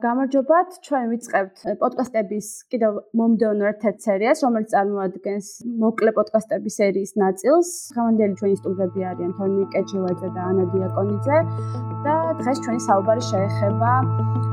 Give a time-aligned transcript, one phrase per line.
[0.00, 5.48] გამარჯობათ, ჩვენ ვიწყებთ პოდკასტების კიდევ მომდევნო ერთ-ერთ სერიას, რომელიც წარმოადგენს
[5.82, 7.68] მოკლე პოდკასტების სერიის ნაწილს.
[7.96, 11.38] გამანდელი ჩვენი სტუმრები არიან თორნი კეჩევაძე და ანა დიაკონიძე
[12.06, 13.90] და დღეს ჩვენი საუბარი შეეხება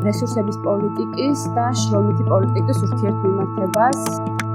[0.08, 4.47] რესურსების პოლიტიკის და შრომითი პოლიტიკის ურთიერთმემართებას.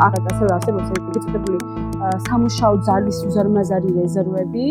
[0.00, 1.58] და აღარ ასევე არსებობს ერთი წუთებული
[2.26, 4.66] სამუშაო ძალის უზარმაზარი რეზერვები.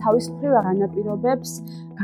[0.00, 1.50] თავის მხრივ აღანაპირობებს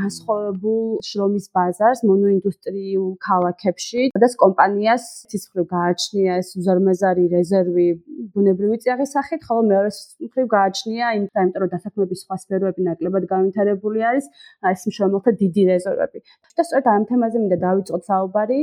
[0.07, 7.87] განსხვავებულ შრომის ბაზარს მონოინდუსტრიულ ქალაქებში, სადაც კომპანიას ციცხვრივ გააჩნია ეს უზარმაზარი რეზერვი
[8.35, 9.91] ბუნებრივი წიაღის სახით, ხოლო მეორე
[10.27, 14.25] მხრივ გააჩნია იმიტომ, რომ დასაქმების სხვა სფეროები ნაკლებად განვითარებული არის,
[14.71, 16.19] ეს მშრომელთა დიდი რეზერვები.
[16.57, 18.59] და სწორედ ამ თემაზე მინდა დავიწყოთ საუბარი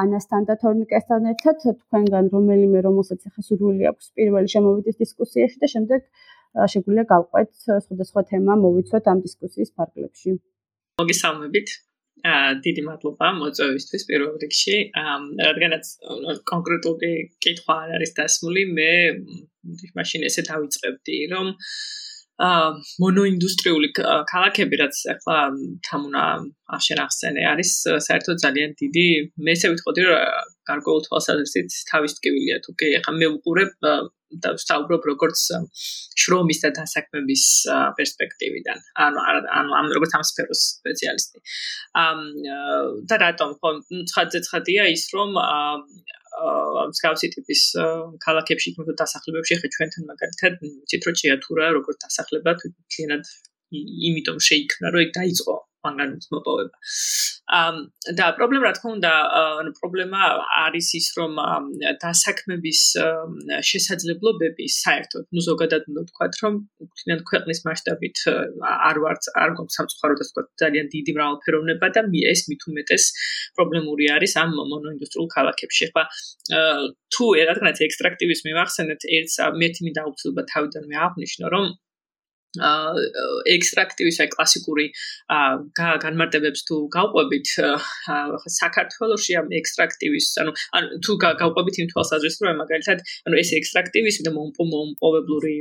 [0.00, 6.00] ანასთან და თორნიკესთან ერთად, თქვენგან რომელიმე რომელსაც ახლა სურვილი აქვს პირველი შემოვიდეს დისკუსიაში და შემდეგ
[6.72, 7.50] შეგვიძლია გავყვეთ
[7.86, 10.34] სხვადასხვა თემა მოვიცოთ ამ დისკუსიის ფარგლებში.
[11.02, 11.68] მოგესალმებით.
[12.30, 14.76] აა დიდი მადლობა მოწვევისთვის პირველ რიგში.
[15.02, 15.14] აა
[15.46, 15.84] რადგანაც
[16.52, 17.12] კონკრეტული
[17.44, 18.90] კითხვა არ არის დასმული, მე
[19.96, 22.68] მაშინ ესე დავიწყებდი, რომ აა
[23.04, 25.38] მონოინდუსტრიული ქალაქები რაც ახლა
[25.88, 26.22] თამუნა
[26.76, 27.72] აღშენ ახსენე არის
[28.06, 29.06] საერთოდ ძალიან დიდი
[29.44, 33.72] მე ესე ვიტყოდი რომ გარკვეულ თვალსაზრისით თავის ტკივილია თუ კი ახლა მე ვუყურებ
[34.42, 35.40] და ვსაუბრობ როგორც
[36.22, 37.44] შრომის და დასაქმების
[37.98, 38.78] პერსპექტივიდან.
[39.06, 39.18] ანუ
[39.58, 41.38] ანუ ამ როგორც ამ სფეროს სპეციალისტი.
[42.04, 42.18] ამ
[43.10, 43.50] და რატომ?
[43.60, 43.70] ხო
[44.10, 45.30] ცხადზე ცხადია ის რომ
[46.90, 47.62] მსგავსი ტიპის
[48.24, 53.24] ქალაქებში თუმცა დასახლებებში ხე ჩვენთან მაგალითად ვიცით რომ ჭიათურა როგორც დასახლება თვითონად
[54.10, 56.76] იმიტომ შეიქმნა რომ ეგ დაიწყო მანგანის მოპოვება.
[57.50, 57.76] ამ
[58.18, 59.12] და პრობლემა რა თქმა უნდა,
[59.60, 60.20] ანუ პრობლემა
[60.64, 61.32] არის ის, რომ
[62.04, 62.80] დასაქმების
[63.70, 66.54] შესაძლებლობები საერთოდ, ну ზოგადად უნდა ვთქვათ, რომ
[67.00, 68.16] თუნდაც ქვეყნის მასშტაბით
[68.90, 72.00] არ ვარც არ გვაქვს სამწუხარო და თქვა ძალიან დიდი მრავალფეროვნება და
[72.32, 73.04] ეს მით უმეტეს
[73.58, 75.84] პრობლემური არის ამ მონოინდუსტრიულ ქალაქებში.
[75.90, 76.02] ხა
[77.10, 81.64] თუ რადგანაც ექსტრაქტივის მივახსენეთ, ერთს მეთი მინდა აუცილებლად თავიდანვე აღნიშნო, რომ
[82.58, 84.86] ექსტრაქტივის აი კლასიკური
[85.78, 87.50] განმარტებებს თუ გავყვებით
[88.58, 92.98] საქართველოსში ამ ექსტრაქტივის ანუ ანუ თუ გავყვებით იმ თვალსაზრისით რომ მაგალითად
[93.30, 95.54] ანუ ეს ექსტრაქტივიზმი და მომპოვებლური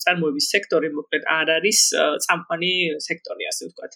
[0.00, 1.80] წარმოების სექტორი მოკლედ არ არის
[2.24, 2.72] წამყვანი
[3.08, 3.92] სექტორი ასე ვთქვათ.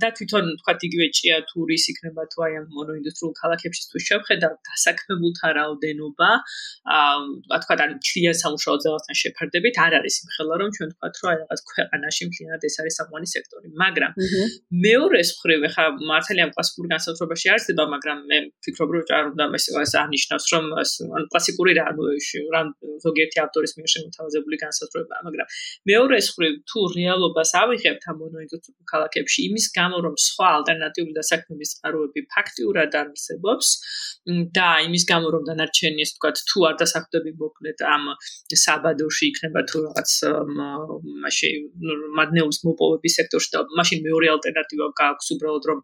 [0.00, 6.30] და თვითონ ვთქვათ იგივე ჭიათურის იქნება თუ აი ამ მონოინდუსტრიულ ქალაქებში თუ შევხედავ დასაქმებულთა რაოდენობა
[6.96, 7.16] აა
[7.48, 11.36] ვთქვათ ანუ ჩლიან სამუშაო ძალასთან შეფარდებით არ არის იმ ხელა რომ ჩვენ თქვათ რომ აი
[11.40, 13.66] რაღაც ქვეყანაში მთლიანად ეს არის საყვანი სექტორი.
[13.82, 14.12] მაგრამ
[14.86, 20.46] მეორე მხრივ ხა მართალია კლასიკური განსაზღვრებაში არსება მაგრამ მე ვფიქრობ რომ არ უნდა ეს აღნიშნავს
[20.52, 20.64] რომ
[21.18, 21.84] ან კლასიკური რა
[22.54, 22.62] რა
[23.06, 25.46] ზოგიერთი ავტორის მიერ შემოთავაზებული განსაზღვრება მაგრამ
[25.90, 32.20] მეორე მხრივ თუ რეალობას ავიღებთ ამ მონოინდუსტრიულ ქალაქებში იმის გამო რომ სხვა ალტერნატიული დასაქმების წყაროები
[32.34, 33.68] ფაქტიურად არსებობს
[34.58, 38.04] და იმის გამო რომ დანარჩენი ეს თქვათ თუ არ დასაქმდები მოკლედ ამ
[38.64, 40.12] საბადოში იქნება თუ რაღაც
[41.24, 41.68] მაშინ
[42.18, 45.82] მადნეულის მოპოვების სექტორში და მაშინ მეორე ალტერნატივა გააქვს უბრალოდ რომ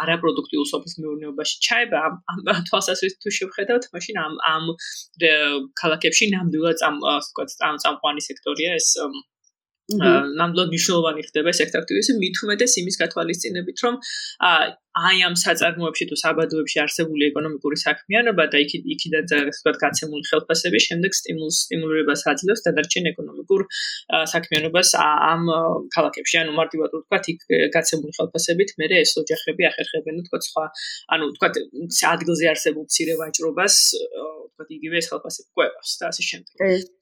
[0.00, 2.38] არაპროდუქტიულ სოფლის მეურნეობაში ჩაება ამ
[2.70, 4.64] თვალსაზრისით თუ შევხედავთ მაშინ ამ ამ
[5.82, 8.88] ქალაქებში ნამდვილად ამ ვთქვათ ამ წამყვანი სექტორია ეს
[9.90, 13.94] ნამდვილად მნიშვნელოვანი ხდება ეს მით უმეტეს იმის გათვალისწინებით რომ
[15.00, 21.16] აი ამ საწარმოებში თუ საბადოებში არსებული ეკონომიკური საქმიანობა და იქ იქიდან ზოგადად გაცემული ხელფასები შემდეგ
[21.18, 23.64] სტიმულს სტიმულირებას აძლევს დადარჩენ ეკონომიკურ
[24.34, 25.42] საქმიანობას ამ
[25.94, 26.34] ქალაქებში.
[26.42, 27.40] ანუ მარტივად ვთქვათ იქ
[27.76, 30.64] გაცემული ხელფასებით მე ეს ოჯახები ახერხებენ ვთქვათ სხვა
[31.16, 31.54] ანუ ვთქვათ
[32.14, 33.76] ადგილზე არსებულ მცირე ვაჭრობას
[34.60, 36.54] ვთქვათ იგივე ეს ხელფასები ყვევას და ასე შემდეგ.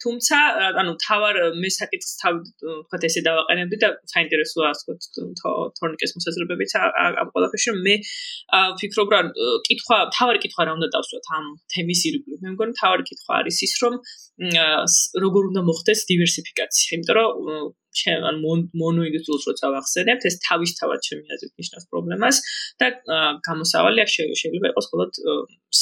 [0.03, 0.37] თუმცა
[0.83, 5.03] ანუ თავარ მე საკითხს თავ ვთქვათ ესე დავაყენებდი და საინტერესოა ვთქვათ
[5.79, 7.97] თორნიკეს მოსაზრებებიც ამ ყველაფერში მე
[8.77, 9.21] ვფიქრობ რა
[9.69, 11.45] კითხვა თავარი კითხვა რა უნდა დავსვათ ამ
[11.75, 12.39] თემის ირგვლივ.
[12.45, 13.95] მე მგონი თავარი კითხვა არის ის რომ
[15.25, 16.89] როგორ უნდა მოხდეს დივერსიფიკაცია.
[16.97, 18.37] იმიტომ რომ ჩემ ან
[18.83, 22.37] მონოინდუსტრიულს როცა ვახსენებთ ეს თავისთავად ჩემი აზრით ნიშნავს პრობლემას
[22.83, 22.87] და
[23.49, 25.21] გამოსავალი აქ შეიძლება იყოს მხოლოდ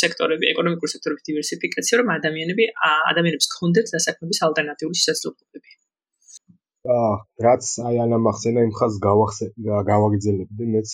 [0.00, 2.69] სექტორები ეკონომიკური სექტორების დივერსიფიკაცია რომ ადამიანები
[3.12, 5.70] ადამიანებს კონდეთ დასაქმების ალტერნატიული შესაძლებლობები.
[6.97, 7.14] აა
[7.47, 8.99] რაც აი ანა მახსენა იმ ხაზს
[9.91, 10.88] გავაგრძელებდი მეც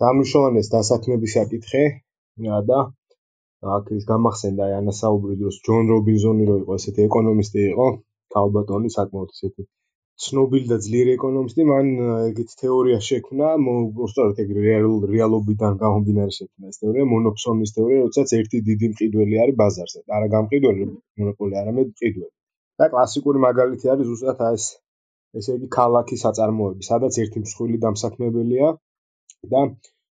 [0.00, 1.84] სამუშაოანეს დასაქმების საკითხი
[2.70, 2.78] და
[3.78, 7.88] აქ ის გამახსენდა აი ანა საუბრი დროს ჯონ რობინზონი რო იყო ესეთი ეკონომისტი იყო
[8.36, 9.66] კალბატონი საკმაოდ ესეთი
[10.24, 11.90] ცნობილი და ძლიერი ეკონომისტი მან
[12.28, 18.90] ეგეთ თეორია შექმნა უბრალოდ ეგ რეალობიდან გამომდინარე შექმნა ეს თეორია მონოფსონის თეორია როდესაც ერთი დიდი
[18.94, 20.00] მყიდველი არის ბაზარზე.
[20.16, 20.88] არა გამყიდველი
[21.22, 22.34] მონოპოლი არამედ მყიდველი.
[22.82, 24.66] და კლასიკური მაგალითი არის ზუსტად ეს
[25.38, 28.68] ესე იგი ქალაქის აწარმოები, სადაც ერთი მსხვილი დამსაქმებელია
[29.46, 29.60] და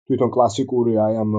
[0.09, 1.33] თვითონ კლასიკური აი ამ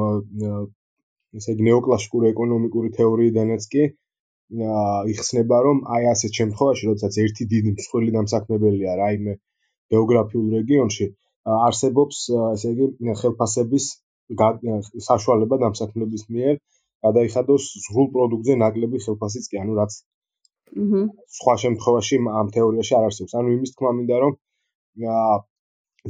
[1.40, 3.84] ესე იგი ნეოკლასიკური ეკონომიკური თეორიიდანაც კი
[5.12, 9.34] იხსნება რომ აი ასეთ შემთხვევაში, როდესაც ერთი დიდი მსხვილი დამსაქმებელია რაიმე
[9.94, 11.08] გეოგრაფიულ რეგიონში,
[11.46, 12.18] არსებობს
[12.56, 13.86] ესე იგი ხელფასების
[15.10, 16.60] საშუალება დამსაქმების მიერ
[17.06, 19.98] გადაიხადოს სრულ პროდუქტზე ნაკლები ხელფასიც კი, ანუ რაც
[20.76, 21.02] აჰა.
[21.38, 23.34] სხვა შემთხვევაში ამ თეორიაში არ არსებობს.
[23.40, 24.34] ანუ იმის თქმა მინდა რომ
[25.16, 25.36] აა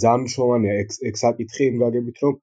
[0.04, 2.36] ძალიან მნიშვნელოვანია ეგ ეგ საკითხი იმ გაგებით რომ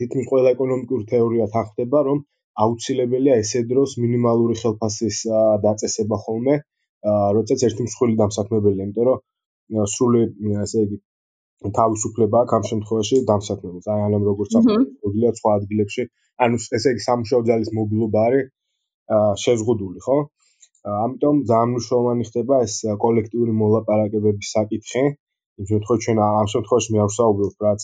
[0.00, 2.18] თითქმის ყველა ეკონომიკური თეორია თანხდება რომ
[2.64, 5.18] აუცილებელია ესე დროს მინიმალური ხელფასის
[5.66, 6.54] დაწესება ხოლმე,
[7.36, 10.22] როდესაც ერთი მსხვილი დამსაქმებელია, იმიტომ რომ სრული
[10.64, 10.98] ესე იგი
[11.78, 13.86] თავისუფლება აქვს ამ შემთხვევაში დამსაქმებელს.
[13.94, 16.06] აი ანამ როგორც აღნიშნულია სხვა ადგილებში,
[16.46, 18.44] ანუ ესე იგი სამუშაო ძალის მობილობა არის
[19.44, 20.18] შეზღუდული, ხო?
[21.04, 22.74] ამიტომ ძალიან მნიშვნელოვანი ხდება ეს
[23.04, 25.02] კოლექტიური მოლაპარაკებების საკითხი.
[25.58, 27.80] იმ შემთხვევაში ჩვენ ამ შემთხვევაში მე არ ვსაუბრობ რაც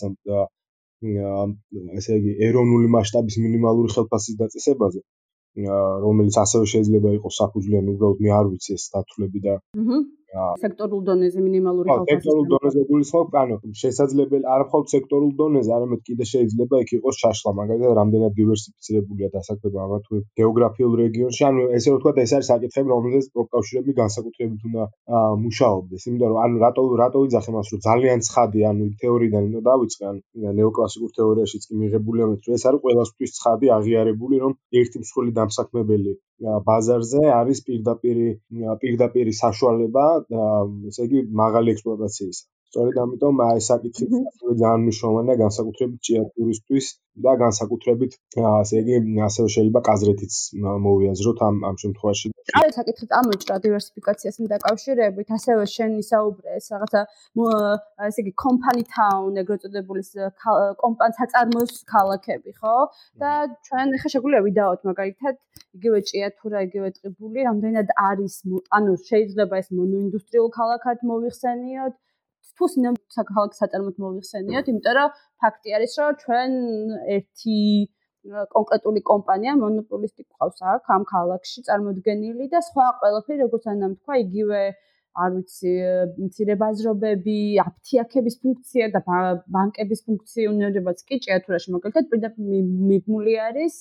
[1.99, 5.01] ესე იგი ეროვნული მასშტაბის მინიმალური ხელფასის დაწესებაზე,
[6.05, 9.99] რომელიც ასევე შეიძლება იყოს საფუძვლიანი, უბრალოდ მე არ ვიცი ეს დათვლები და აჰა
[10.35, 12.07] სექტორულ დონეზე მინიმალური ხალხი.
[12.11, 17.51] სექტორულ დონეზე გულისხმობ, ანუ შესაძლებელი არ მხოლოდ სექტორულ დონეზე, არამედ კიდე შეიძლება იქ იყოს შაშლა,
[17.59, 22.87] მაგალითად, რამდენად დივერსიფიცირებულია დასაქმება ამა თუ გეოგრაფიულ რეგიონში, ანუ ესე რომ ვთქვა, ეს არის საკითხები,
[22.95, 24.83] რომელზეც პროფკავშირები განსაკუთრებით უნდა
[25.45, 30.03] მუშაობდეს, იმიტომ რომ ანუ რატო რატო ვიძახე მას, რომ ძალიან ცხადი, ანუ თეორიიდან უნდა დავიწყე,
[30.11, 35.31] ანუ ნეოკლასიკურ თეორიაშიც კი მიღებული ამით, რომ ეს არის ყველასთვის ცხადი აღიარებული, რომ ერთი მსხვილი
[35.39, 36.13] დამსაქმებელი
[36.67, 38.17] ბაზარზე არის პირდაპირ
[38.81, 40.05] პირდაპირ საშუალება
[40.91, 42.41] ესე იგი მაღალი ექსპლუატაციის.
[42.75, 46.87] სწორედ ამიტომ აი საკითხი ძალიან მნიშვნელოვანია განსაკუთრებით ჭიათურისთვის
[47.25, 48.15] და განსაკუთრებით
[48.51, 48.95] ასე იგი
[49.27, 50.33] ასევე შეიძლება კაზრეთიც
[50.85, 52.31] მოვიაზროთ ამ ამ შემთხვევაში.
[52.61, 57.01] აი საკითხი წამოჭრა დივერსიფიკაციასთან დაკავშირებით, ასევე შენ ისაუბრე ეს რაღაცა
[58.09, 60.01] ესე იგი company town ეგრეთ წოდებული
[60.83, 62.75] კომპანია საწარმოს ქალაქები, ხო?
[63.23, 63.31] და
[63.67, 65.35] ჩვენ ახლა შეგვიძლია ვიდაოთ მაგალითად
[65.79, 68.35] იგივე ჭიათურა, იგივე ტყიბული, რამდენად არის
[68.77, 71.95] ანუ შეიძლება ეს მონოინდუსტრიულ ქალაქად მოიხსენიოთ
[72.57, 72.65] თუ
[73.17, 75.09] საქართველოს საწარმოდ მოიხსენიოთ, იმიტომ რომ
[75.43, 76.51] ფაქტი არის, რომ ჩვენ
[77.17, 77.59] ერთი
[78.55, 84.61] კონკრეტული კომპანია მონოპოლისტი ყავს აქ ამ ქალაქში წარმოდგენილი და სხვა ყველაფერი როგორც ანამ თქვა, იგივე
[85.15, 85.73] არ ვიცი,
[86.27, 88.99] მცირე ბაზრობები, აფთიაქების ფუნქცია და
[89.55, 93.75] ბანკების ფუნქციონირებაც კი ჭიათურაში მაგალითად პირდაპირ მიბმული არის.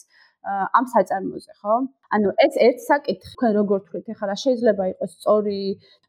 [0.44, 1.74] ამ საწარმოზე, ხო?
[2.14, 5.60] ანუ ეს ერთ საკითხი, თქვენ როგორ თქვით, ეხლა რა შეიძლება იყოს სწორი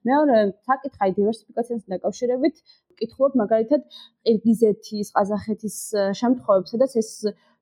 [0.10, 0.38] მეორე
[0.70, 2.56] საკითხი დივერსიფიკაციასთან დაკავშირებით,
[2.96, 3.82] ვკითხულობ მაგალითად
[4.28, 5.78] ყირგიზეთის, ყაზახეთის
[6.20, 7.12] შემთხვევებს, სადაც ეს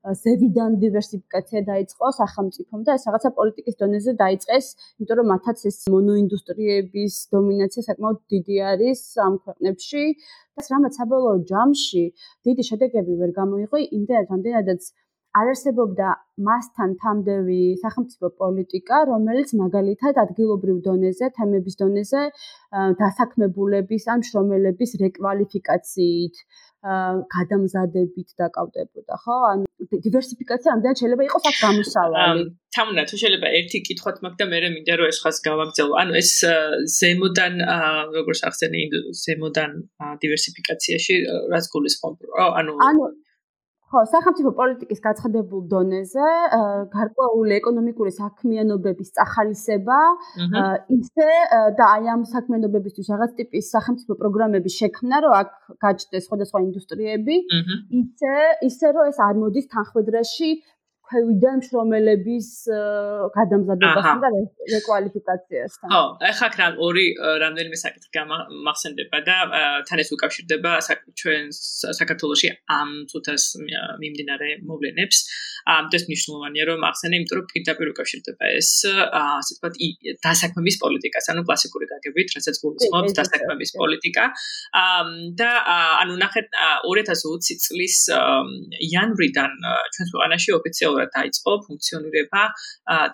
[0.04, 4.66] ზევიდან დივერსიფიკაცია დაიწყო სახელმწიფომ და ეს რაღაცა პოლიტიკის დონეზე დაიწყეს,
[5.00, 10.04] იმიტომ რომ მათაც ეს მონოინდუსტრიების დომინაცია საკმაოდ დიდი არის ამ ქვეყნებში.
[10.54, 12.04] და რამაც საბოლოო ჯამში
[12.46, 14.82] დიდი შედეგები ვერ გამოიღო, იმდენად რამდენადაც
[15.34, 16.10] არ არსებობდა
[16.48, 22.22] მასთან თამდევი სახელმწიფო პოლიტიკა, რომელიც მაგალითად ადგილობრივ დონეზე, თემების დონეზე
[23.02, 26.36] დასაქმებულების ან შრომელების რეკვალიფიკაციით,
[27.34, 29.36] გადამზადებით დაკავდებოდა, ხო?
[29.52, 29.66] ანუ
[30.06, 32.44] დივერსიფიკაცია ამდენად შეიძლება იყოს აქ გამოსავალი.
[32.76, 35.94] თამნა, თუ შეიძლება ერთი კითხვათ მაგ და მე მინდა რომ ეს ხას გავაგზავნო.
[36.02, 36.32] ანუ ეს
[37.00, 37.54] ზემოდან
[38.18, 38.82] როგორც ახსენე
[39.24, 39.72] ზემოდან
[40.24, 41.16] დივერსიფიკაციაში
[41.54, 42.16] რაც გულისხმობ,
[42.60, 43.04] ანუ ანუ
[43.94, 46.30] ხო, სახელმწიფო პოლიტიკის გაცხადებულ დონეზე
[46.96, 50.00] გარკვეული ეკონომიკური საქმიანობების წახალისება,
[50.98, 51.30] ისე
[51.78, 55.52] და აი ამ საქმიანობებისთვის რაღაც ტიპის სახელმწიფო პროგრამების შექმნა, რომ აქ
[55.86, 57.38] გაჩნდეს სხვადასხვა ინდუსტრიები,
[58.02, 58.36] ისე
[58.70, 60.50] ისე რომ ეს არ მოდის თანხმედრაში
[61.08, 62.48] ქვევიდან შრომელების
[63.36, 64.30] გადამზადებასთან და
[64.74, 65.88] რეკვალიფიკაციასთან.
[65.92, 67.06] ხო, ახლა რა ორი
[67.44, 69.38] რამდენიმე საკითხი გამახსენდება და
[69.88, 70.72] თან ეს უკავშირდება
[71.20, 71.44] ჩვენ
[72.00, 72.48] საქართველოსი
[72.80, 73.44] ამ წუთას
[74.02, 75.18] მიმდინარე მოვლენებს.
[75.64, 78.70] ამ ეს მნიშვნელოვანია რომ ახსენე, იმიტომ რომ პირდაპირ უკავშირდება ეს
[79.16, 79.76] ასე ვთქვათ
[80.26, 84.24] დასაქმების პოლიტიკას, ანუ კლასიკური გაგებით, რასაც გულისხმობს დასაქმების პოლიტიკა.
[85.40, 85.52] და
[86.04, 86.48] ანუ ნახეთ
[86.88, 87.96] 2020 წლის
[88.92, 89.52] იანვრიდან
[89.94, 92.44] ჩვენს ქვეყანაში ოფიციალურად ფაქტობრივად დაიწყო ფუნქციონირება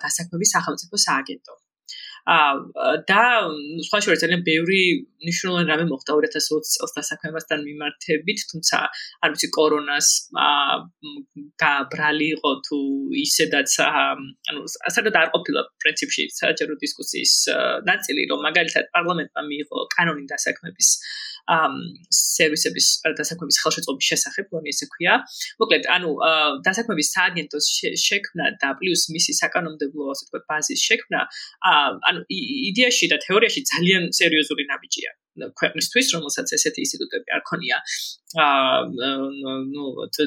[0.04, 1.54] დასაქმების სახელმწიფო სააგენტო.
[2.30, 2.52] აა
[3.08, 3.22] და
[3.88, 4.80] სხვა შორის ძალიან ბევრი
[5.24, 8.76] ნიშნულოვანი რამე მოხდა 2020 წელს დასაქმებასთან მიმართებით, თუმცა
[9.24, 10.76] არ ვიცი კორონას აა
[11.64, 12.78] გაბრალი იყო თუ
[13.24, 17.34] ისედაც ანუ საერთოდ არ ყოფილა პრინციპში საჯარო დისკუსიის
[17.88, 20.88] ნაწილი, რომ მაგალითად პარლამენტმა მიიღო კანონი დასაქმების
[22.20, 22.86] სერვისების
[23.20, 25.14] დასაქმების ხელშეწყობის შესახებ, რომ ისე ქვია.
[25.62, 26.10] მოკლედ, ანუ
[26.66, 27.66] დასაქმების სააგენტოს
[28.06, 31.20] შექმნა და პლუს მისი საკანონმდებლო, ასე ვთქვათ, ბაზის შექმნა,
[32.10, 32.20] ანუ
[32.70, 35.12] იდეაში და თეორიაში ძალიან სერიოზული ნაბიჯია.
[35.40, 37.76] ქვეყნისთვის, რომელსაც ესეთი ინსტიტუტები არ ქონია.
[38.44, 39.12] აა
[39.72, 39.84] ნუ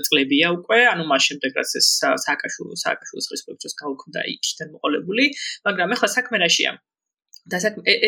[0.08, 1.88] წლებია უკვე, ანუ მას შემდეგ რაც ეს
[2.26, 5.26] სააკაშვილო სააკაშვილოს ხელშეწყობის გაუქმდა იქიდან მოყოლებული,
[5.68, 6.72] მაგრამ ახლა საქმე რაშია?
[7.52, 7.60] და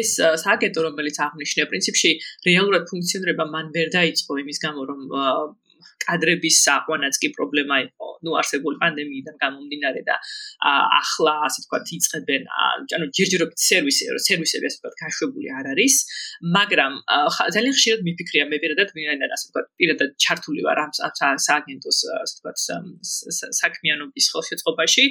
[0.02, 0.12] ეს
[0.44, 2.12] სააგენტო რომელიც აღნიშნე პრინციპში
[2.48, 5.02] რეალურად ფუნქციონირება მან ვერ დაიწყო იმის გამო რომ
[6.08, 8.06] კადრების საყვანაც კი პრობლემა იყო.
[8.26, 10.16] ნუ არსებული პანდემიიდან გამომდინარე და
[11.00, 12.44] ახლა ასე ვთქვათ იწყებენ
[12.98, 15.96] ანუ ჯერჯერობით სერვისი სერვისები ასე ვთქვათ გაშვებული არ არის
[16.58, 16.94] მაგრამ
[17.56, 20.92] ძალიან ხშირად მიფიქრია მე პირადად ვინაიდან ასე ვთქვათ პირადად ჩართული ვარ ამ
[21.48, 22.58] სააგენტოს ასე ვთქვათ
[23.62, 25.06] საქმიანობის ხელშეწყობაში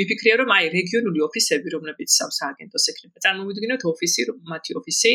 [0.00, 4.20] მიფიქრია რომ აი რეგიონული ოფისები რომლებიც სამ სააგენტოს ექნება წარმოვიდგინოთ ოფისი
[4.52, 5.12] მათი ოფისი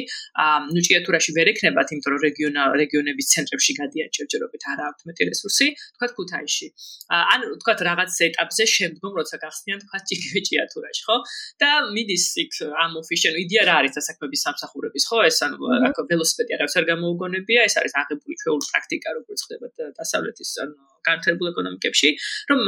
[0.73, 5.67] ნუ ჭიათურაში ვერ ექნებათ იმიტომ რომ რეგიონა რეგიონების ცენტრებში გადიან ჯერჯერობით არა აქვთ მეტი რესურსი
[5.95, 6.67] თქვათ ქუთაისში
[7.09, 11.17] ან თქვათ რაღაც ეტაპზე შემდგომ როცა გახსნიან თქვათ ჭიქი ჭიათურაში ხო?
[11.59, 15.17] და მიდის იქ ამ ოფისში ნუ იდეა რა არის დასაქმების სამსახურების ხო?
[15.29, 15.57] ეს ანუ
[15.89, 19.67] აქ ველოსიპედი არავის არ გამოუგონებია ეს არის აღებული ჩვეულის პრაქტიკა როგორც ხდება
[19.99, 20.75] დასავლეთის ანუ
[21.07, 22.09] განვითარებულ ეკონომიკებში
[22.51, 22.59] რომ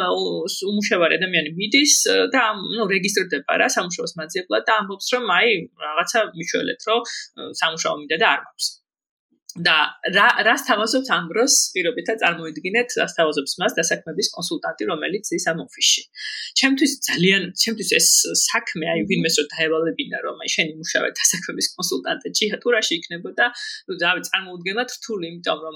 [0.72, 1.96] უმუშავარი ადამიანი მიდის
[2.36, 5.50] და ნუ რეგისტრდება რა სამუშაოს მაძიებლად და ამბობს რომ აი
[5.88, 7.02] რაღაცა მიშველეთ რომ
[7.62, 8.81] სამუშაო მინდა და არ მაქვს
[9.60, 9.76] და
[10.16, 15.60] რა რას თავაზობთ ამ დროს პირობითა წარმოიდგინეთ რას თავაზობს მას დასაქმების კონსულტანტი რომელიც ის ამ
[15.68, 16.02] ოფისში.
[16.60, 18.08] ჩემთვის ძალიან ჩემთვის ეს
[18.48, 23.46] საქმე აი ვინმეს რო დაევალებინა რომ აი შენი მუშაობა დასაქმების კონსულტანტი ჯიჰატურაში იქნებოდა
[23.92, 25.76] ნუ დავი წარმოუდგენლად რთული იმიტომ რომ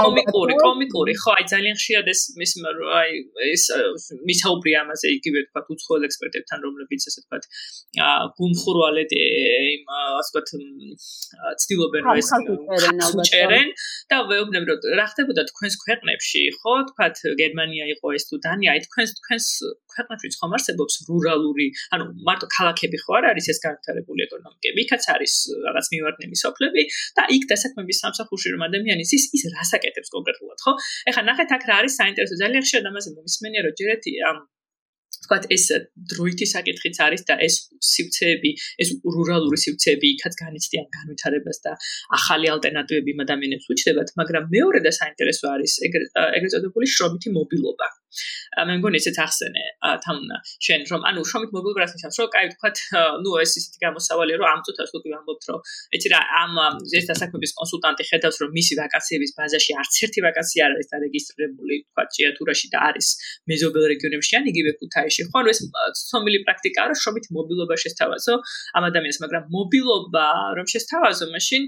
[0.00, 2.52] კომიკური კომიკური ხო აი ძალიან ხშირად ეს მის
[3.00, 3.10] აი
[3.52, 3.64] ეს
[4.24, 7.38] მისაუბრი ამაზე იგივე თქვა უცხოელ ექსპერტებთან რომლებიც ასე თქვა
[8.40, 9.82] გუმხურვალეთ იმ
[10.20, 10.42] ასე თქვა
[11.60, 12.30] ცდილობენ რომ ეს
[13.30, 13.68] წერენ
[14.10, 16.74] და ვეუბნებ რომ რა ხდებოდა თქვენს ქვეყნებში ხო?
[16.90, 19.46] თქვათ გერმანია იყო ეს თუ დანია აი თქვენს თქვენს
[19.94, 25.34] ქვეყნებში ხომ არსებობს რურალური ანუ მარტო ქალაქები ხო არ არის ეს განვითარებული ეკონომიკები იქაც არის
[25.66, 26.82] რაღაც მივარდნები სოფლები
[27.18, 30.72] და იქ დასაქმების სამსახურში რომ ადამიანის ის ის რასაკეთებს კონკრეტულად ხო?
[31.10, 32.34] ეხლა ნახეთ აქ რა არის საინტერესო.
[32.42, 34.36] ძალიან ხშირად ამაზე მომისმენია რომ ჯერეთი ამ
[35.24, 35.64] ვთქვათ ეს
[36.12, 37.58] დროითი საკითხიც არის და ეს
[37.90, 38.50] სივრცეები
[38.84, 41.76] ეს რურალური სივრცეები იქაც განიცდიან განვითარებას და
[42.20, 47.88] ახალი ალტერნატივები ადამიანებს უჩნდებათ მაგრამ მეორე და საინტერესო არის ეგრეთ წოდებული შრომითი მობილობა
[48.68, 49.64] მე მგონი ესეც ახსენე
[50.04, 52.76] თამნა შენ რომ ანუ შრომით მობილობა რას ნიშნავს რომ კაი ვთქვათ
[53.24, 55.60] ნუ ეს ისეთი გამოსავალია რომ ამ წუთას უკვე ვამბობთ რომ
[55.98, 56.52] ეცი რა ამ
[56.98, 62.08] ეს დასაქმების კონსულტანტი ხედავს რომ მისი ვაკანსიების ბაზაში არც ერთი ვაკანსია არ არის დარეგისტრირებული ვთქვათ
[62.16, 63.08] ჭიათურაში და არის
[63.50, 65.22] მეზობელ რეგიონებში ან იგივე ქუთაისში.
[65.30, 65.60] ხო ანუ ეს
[66.08, 68.34] ცნობილი პრაქტიკაა რომ შრომით მობილობა შესთავაზო.
[68.78, 70.26] ამ ადამიანს მაგრამ მობილობა
[70.58, 71.62] რომ შესთავაზო მაშინ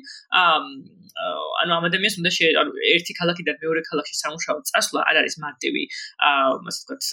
[1.16, 5.82] ანუ ამ ადამიანს უნდა შე ანუ ერთი ქალაქიდან მეორე ქალაქში სამუშაო წასვლა არ არის მარტივი
[6.28, 7.04] აა ასე ვთქვათ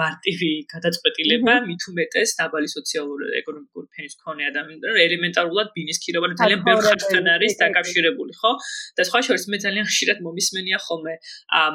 [0.00, 6.82] მარტივი გადაწყვეტილება მით უმეტეს დაბალი სოციალური ეკონომიკური ფენის მქონე ადამიანს ელემენტარულად ბინის ქირობა ძალიან ბევრ
[6.88, 8.52] ხალხთან არის დაკავშირებული ხო?
[8.98, 11.14] და სხვა შორის მე ძალიან ხშირად მომისმენია ხოლმე
[11.62, 11.74] ამ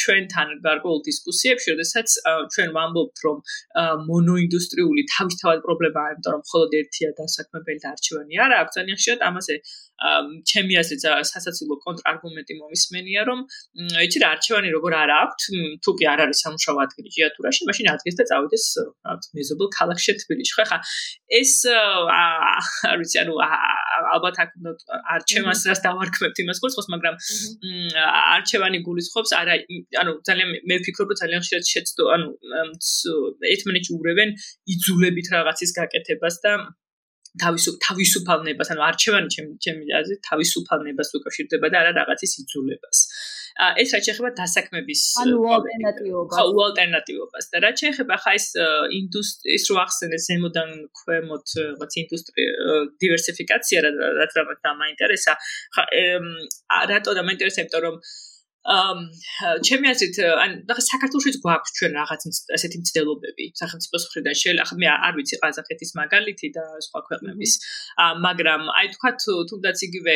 [0.00, 2.08] ჩვენთან გარკვეულ დისკუსიებში როდესაც
[2.54, 3.36] ჩვენ ვამბობთ რომ
[4.10, 9.54] მონოინდუსტრიული თავისთავად პრობლემაა იმიტომ რომ მხოლოდ ერთია დასაქმებელი და არჩევანი არა აქვს ძალიან ხშირად ამაზე
[9.98, 13.40] ჩემი აზრით სასაცილო კონტრარგუმენტი მომისმენია რომ
[14.06, 15.44] იცი რა არჩევანი როგორ არ აქვს
[15.82, 18.66] თუ კი არ არის სამუშაო ადგილი ჯიათურაში მაშინ ადგეს და წავიდეს
[19.34, 20.54] მეზობელ ქალაქში თბილისში.
[20.54, 20.78] ხო ხა
[21.40, 23.34] ეს არ ვიცი ანუ
[24.14, 24.50] ალბათ აქ
[25.18, 27.14] არჩევანს რას დავარქმევთ იმას გულისხმობს მაგრამ
[28.38, 29.54] არჩევანი გულისხმობს არა
[30.02, 32.26] ანუ ძალიან მე ვფიქრობ რომ ძალიან ხშირად შეცდო ანუ
[33.54, 34.30] ერთმანეთს უბრევენ
[34.74, 36.52] იძულებით რაღაცის გაკეთებას და
[37.42, 42.98] თავისუფ თავისუფალნებას ანუ არჩევანი ჩემი ჩემი აზრით თავისუფალნებას უკავშირდება და არა რაღაცის იძულებას.
[43.58, 46.36] ეს რაც შეეხება დასაქმების ანუ ალტერნატივობას.
[46.38, 47.44] ხო, ალტერნატივობას.
[47.52, 48.46] და რაც შეეხება ხა ეს
[49.00, 52.52] ინდუსტრიის რო ახსენე ზემოდან ქვემოთ რაღაც ინდუსტრია
[53.02, 53.78] დივერსიფიკაცია
[54.20, 55.32] რაც რაღაც დამაინტერესა.
[55.74, 55.82] ხა
[56.92, 57.96] რატო დამაინტერესა, იმიტომ რომ
[58.66, 62.24] ჩემი აზრით ან ნახე საქართველოშიც გვაქვს ჩვენ რაღაც
[62.56, 67.52] ასეთი მცდელობები სახელმწიფოს მხრიდან შეიძლება მე არ ვიცი ყაზახეთის მაგალითი და სხვა ქვეყნების.
[68.26, 69.10] მაგრამ აი თქვა
[69.48, 70.14] თუნდაც იგივე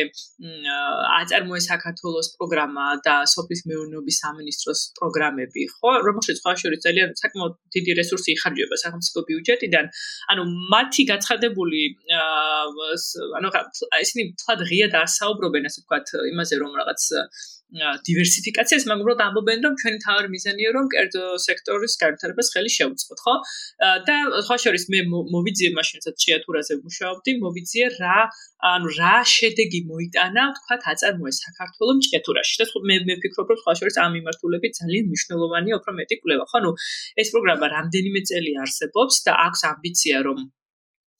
[1.17, 5.91] აწარმოე საქართველოს პროგრამა და სოფლის მეურნეობის სამინისტროს პროგრამები ხო?
[6.05, 9.85] რომელშიც სხვა შორის ძალიან საკმაოდ დიდი რესურსი იხარჯება სახელმწიფო ბიუჯეტიდან.
[10.29, 11.81] ანუ მათი გაცხადებული
[13.39, 13.47] ანუ
[14.05, 15.97] ისინი თლად ღია და ასაუბრობენ ასე თქვა
[16.33, 17.01] იმაზე რომ რაღაც
[17.73, 23.35] დივერსიფიკაციას, მაგრამ უბრალოდ ამბობენ, რომ ჩვენი თავი მიზანია, რომ კერძო სექტორის განვითარებას ხელი შეუწყოთ, ხო?
[24.07, 24.15] და
[24.45, 28.19] სხვა შორის მე მოვიძიე მაშინაც ჭიათურაზე მუშაობდი, მოვიძიე რა,
[28.73, 32.53] ანუ რა შედეგი მოიტანა, თქვა, აწარმოე საქართველოს ჭიათურაში.
[32.61, 36.57] და მე მე ვფიქრობ, რომ სხვა შორის ამ მიმართულებით ძალიან მნიშვნელოვანია უფრო მეტი კვლევა, ხო?
[36.61, 36.69] ანუ
[37.21, 40.37] ეს პროგრამა რამდენიმე წელი არსებობს და აქვს ამბიცია, რომ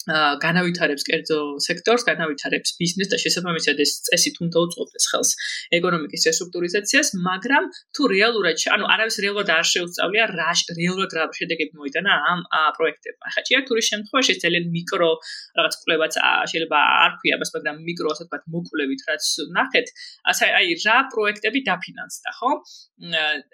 [0.03, 5.31] განავითარებს კერძო სექტორს, განავითარებს ბიზნესს და შესაბამისად ეს წესით უნდა უწყობდეს ხელს
[5.79, 7.63] ეკონომიკის რესტრუქტურიზაციას, მაგრამ
[7.95, 12.39] თუ რეალურად, ანუ არავის რეალურად არ შეუსწავლია რა რეალურად რა შედეგები მოიტანა ამ
[12.77, 13.25] პროექტებმა.
[13.33, 15.09] ხა ჭიათურის შემთხვევაში ძალიან მიკრო
[15.57, 16.13] რაღაც კვლევაც
[16.51, 19.87] შეიძლება არ ქვია, მაგრამ მიკრო ასე ვთქვათ, მოკვლევით რაც ნახეთ,
[20.31, 22.51] ასე აი რა პროექტები დაფინანსდა, ხო?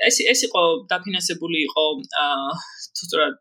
[0.09, 1.85] ეს ეს იყო დაფინანსებული იყო
[2.23, 2.49] აა
[2.95, 3.37] თუ სწორად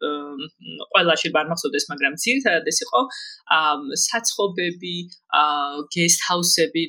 [0.93, 4.97] ყველაში არ მახსოვდეს, მაგრამ ძირითადად ეს იყო იყო საცხობები,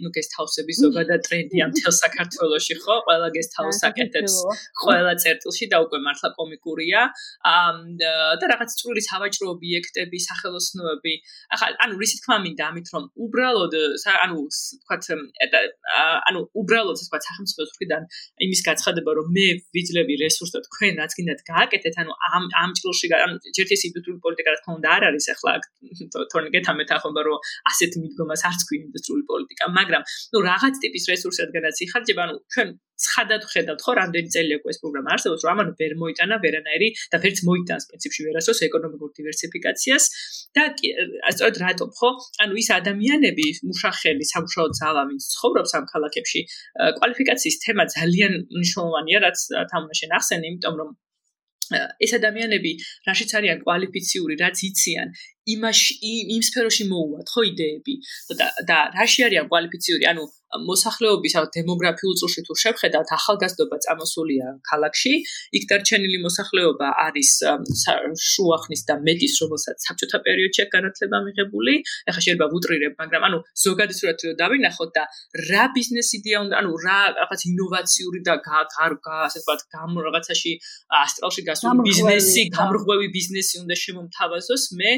[0.03, 2.95] ну guest house-ები ზოგადად ტრენდია მთელ საქართველოში, ხო?
[3.07, 4.35] ყველა house აკეთებს
[4.83, 7.01] ყველა წერტილში და უკვე მართლა კომიკურია.
[8.39, 11.13] და რაღაც წვრილი სავაჭრო ობიექტები, სახელოსნოები.
[11.53, 13.73] ახლა ანუ რისი თქმა მინდა ამით რომ უბრალოდ
[14.25, 14.37] ანუ
[14.83, 15.03] თქვათ
[16.29, 18.03] ანუ უბრალოდ თქვათ სახელმწიფოს მხრიდან
[18.45, 23.05] იმის გაცხადება რომ მე ვიძლევი რესურსს და თქვენ რაც გინდათ გააკეთეთ, ანუ ამ ამ ჭრილში
[23.25, 25.51] ანუ ჯერ ეს ინდუსტრიული პოლიტიკა რა თქმა უნდა არ არის ახლა
[26.33, 27.37] თორნიკეთ ამეთახობა რომ
[27.71, 30.03] ასეთ მიდგომას არც ქვია ინდუსტრიული პოლიტიკა, მაგრამ
[30.33, 34.79] ნუ რაღაც ტიპის რესურსი რადგანაც იხარჯება, ანუ ჩვენ ცხადად ხედავთ ხო რამდენი წელი აქვს ეს
[34.83, 40.03] პროგრამა არსებობს, რომ ამან ვერ მოიტანა ვერანაირი და ვერც მოიტანს პრინციპში ვერასოს ეკონომიკურ დივერსიფიკაციას
[40.59, 40.63] და
[41.31, 42.09] სწორედ რატომ ხო?
[42.43, 46.39] ანუ ის ადამიანები, მუშახელი, სამუშაო ძალა, ვინც ცხოვრობს ამ ქალაქებში,
[46.99, 49.37] კვალიფიკაციის თემა ძალიან მნიშვნელოვანია, რაც
[49.71, 50.91] თამაშენ ახსენე, იმიტომ რომ
[52.01, 52.71] ეს ადამიანები
[53.07, 55.07] რაშიც არიან კვალიფიციური, რაც იციან,
[55.53, 55.93] იმაში
[56.35, 57.93] იმ სფეროში მოუვათ ხო იდეები?
[58.39, 65.13] და და რაში არიან კვალიფიციური, ანუ მოსახლეობის ან დემოგრაფიულ წრეში თუ შევხედავთ ახალგაზრდობა წამოსულია ქალაქში.
[65.57, 67.31] იქ დარჩენილი მოსახლეობა არის
[68.29, 71.73] შუახნის და მეტის რომელსაც საბჭოთა პერიოდში განათლება მიღებული.
[72.09, 75.03] ეხლა შეიძლება ვუტრირებ მაგრამ ანუ ზოგადი სურათი რო დავინახოთ და
[75.49, 80.51] რა ბიზნეს იდეა უნდა ანუ რა რაღაც ინოვაციური და გარგა ასე ვთქვათ გამ რაღაცაში
[81.03, 84.63] ასტრალში გასული ბიზნესი გამრღვევი ბიზნესი უნდა შემომთავაზოს.
[84.79, 84.91] მე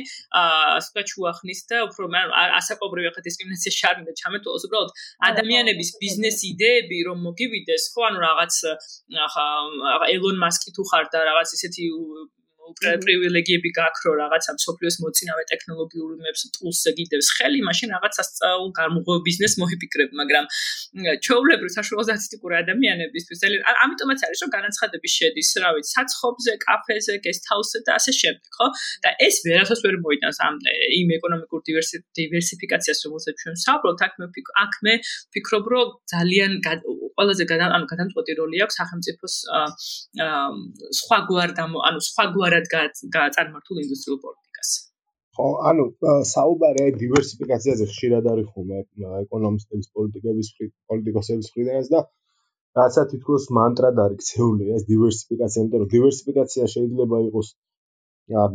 [0.77, 2.09] ასე ვთქვათ შუახნის და უფრო
[2.59, 4.91] ასაკობრივი ხა დისკრიმინაცია შარმინდა ჩამეთვალოს უბრალოდ
[5.29, 8.55] ადამიანების ბიზნეს იდეები რომ მოგივიდეს ხო ანუ რაღაც
[9.27, 9.47] ახლა
[10.15, 11.89] ელონ მასკი თუ ხარ და რაღაც ისეთი
[12.79, 19.53] პრივილეგიები გაქვს რომ რაღაცა სოფლიოს მოწინავე ტექნოლოგიურებს ტულს გიდევს ხელი, მაშინ რაღაც სასწაულ გამღო ბიზნეს
[19.61, 20.45] მოიფიქრებ, მაგრამ
[21.25, 27.79] ჩაულებრივ საშუალო სტატისტიკური ადამიანებისთვის ძალიან ამიტომაც არის რომ განაცხადები შედის, რა ვიცი, საცხობზე, კაფეზე, გესტჰაუსზე
[27.87, 28.67] და ასე შემდეგ, ხო?
[29.03, 30.55] და ეს ვერასოდეს ვერ მოიტანს ამ
[31.01, 31.59] იმ ეკონომიკურ
[32.19, 34.25] დივერსიფიკაციას, რომელსაც ჩვენ საუბრობთ, აქ მე
[34.63, 34.93] აქ მე
[35.31, 36.51] ვფიქრობ, რომ ძალიან
[37.15, 37.43] ყველაზე
[37.77, 39.35] ანუ გადამწყვეტი როლი აქვს სახელმწიფოს
[40.99, 42.65] სხვა გვარ და ანუ სხვა გვარად
[43.15, 44.69] გაწარმართულ ინდუსტრიულ პოლიტიკას.
[45.35, 45.83] ხო, ანუ
[46.35, 48.71] საუბარი აი დივერსიფიკაციაზე ხშირად არის ხომ
[49.23, 50.47] ეკონომისტების პოლიტიკების
[50.91, 52.01] პოლიტიკოსების მხრიდანაც და
[52.79, 57.47] რაცა თითქოს მანტრად არის ქცეული ეს დივერსიფიკაცია, იმიტომ რომ დივერსიფიკაცია შეიძლება იყოს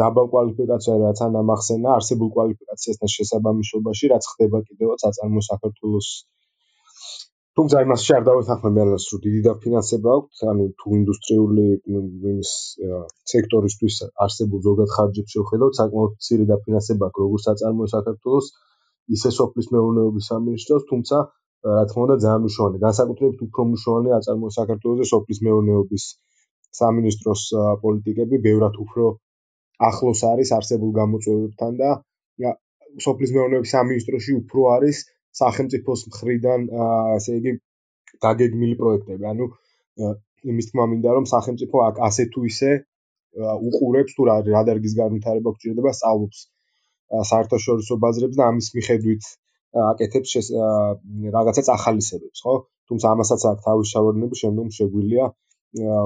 [0.00, 6.08] დაბალ კვალიფიკაციაზე რაც ანამახსენა არსებულ კვალიფიკაციასთან შესაბამისობაში რაც ხდება კიდევაც აწარმო საქართველოს
[7.56, 11.62] თუმცა იმას შეარ დავეთანხმებ მეალას რომ დიდი დაფინანსება აქვს ანუ თუ ინდუსტრიული
[11.98, 12.50] იმის
[13.32, 18.50] სექტორისთვის არსებულ ზოგად ხარჯებს შევხედოთ საკმაოდ მცირე დაფინანსება აქვს როგორც აწარმოო საქართველოს
[19.16, 21.22] ისე სოფლის მეურნეობის სამინისტროს თუმცა
[21.78, 26.04] რა თქმა უნდა ძალიან მნიშვნელოვანია განსაკუთრებით უფრო მნიშვნელოვანია აწარმოო საქართველოს სოფლის მეურნეობის
[26.80, 27.42] სამინისტროს
[27.86, 29.04] პოლიტიკები ბევრად უფრო
[29.90, 31.90] ახლოს არის არსებულ გამოწვევებთან და
[33.08, 35.06] სოფლის მეურნეობის სამინისტროში უფრო არის
[35.40, 36.66] სახელმწიფოს მხრიდან
[37.16, 37.52] ესე იგი
[38.24, 39.24] დაგეგმილი პროექტები.
[39.32, 39.46] ანუ
[40.52, 41.76] იმის თქმა მინდა რომ სახელმწიფო
[42.08, 42.70] ასე თუ ისე
[43.68, 46.38] უყურებს თუ რა რადარგის განვითარება გჭირდება სწავლობს
[47.30, 49.28] საერთაშორისო ბაზრებს და ამის მიხედვით
[49.82, 50.32] აკეთებს
[51.36, 52.54] რაღაცა წახალისებებს, ხო?
[52.88, 55.26] თუმცა ამასაც აქვს თავის შავარდნები, შემდგომ შეგვიძლია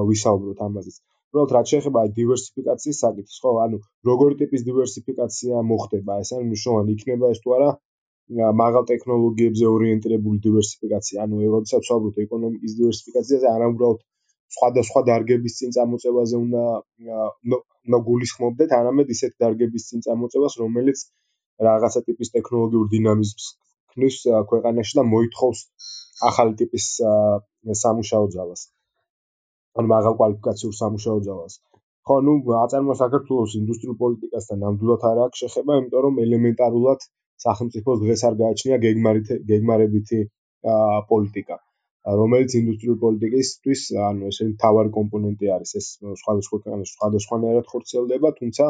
[0.09, 0.95] ვისაუბროთ ამაზეც.
[1.31, 3.77] უბრალოდ რაც შეეხება დივერსიფიკაციის საკითხს, ხო, ანუ
[4.09, 7.69] როგორი ტიპის დივერსიფიკაცია მოხდება, ეს არის მნიშვნელოვანი იქნება ეს თუ არა
[8.31, 14.03] მაღალ ტექნოლოგიებზე ორიენტირებული დივერსიფიკაცია, ანუ როდესაც ვსაუბრობთ ეკონომიკის დივერსიფიკაციაზე, არა უბრალოდ
[14.55, 16.63] სხვადასხვა დარგების წინ წამოწევაზე უნდა
[17.87, 21.03] უნდა გულისხმობდეთ, არამედ ისეთ დარგების წინ წამოწევას, რომელიც
[21.67, 23.45] რაღაცა ტიპის ტექნოლოგიურ დინამიზმს
[23.93, 24.17] ქმნის
[24.51, 25.59] ქვეყანაში და მოითხოვს
[26.31, 26.85] ახალი ტიპის
[27.83, 28.61] სამუშაო ძალას.
[29.79, 31.53] ან მაღალ კვალიფიკაციურ სამუშაო ძალას.
[32.07, 37.01] ხო, ну, აწარმოა საქართველოს ინდუსტრიულ პოლიტიკასთან ნამდვილად არ აქვს შეხება, იმიტომ რომ ელემენტარულად
[37.45, 40.19] სახელმწიფოს დღეს არ გააჩნია გეგმარით გეგმარებითი
[41.11, 41.57] პოლიტიკა.
[42.19, 45.87] რომელიც ინდუსტრიულ პოლიტიკისთვის, ანუ ესე მთავარი კომპონენტი არის, ეს
[46.21, 48.65] სხვადასხვა ქვეყანაში სხვადასხვანაირად ხორციელდება, თუმცა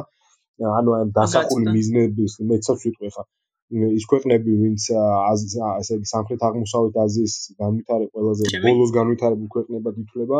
[0.79, 3.23] ანუ ამ დასახული მიზნების მეცაც ვიტყვი ხა
[3.71, 10.39] ის ქვეყნები, ვინც ესე იგი სამხრეთ აღმოსავლეთ აზიის განვითარებულ ყველაზე ბოლოს განვითარებულ ქვეყნებად ითვლება,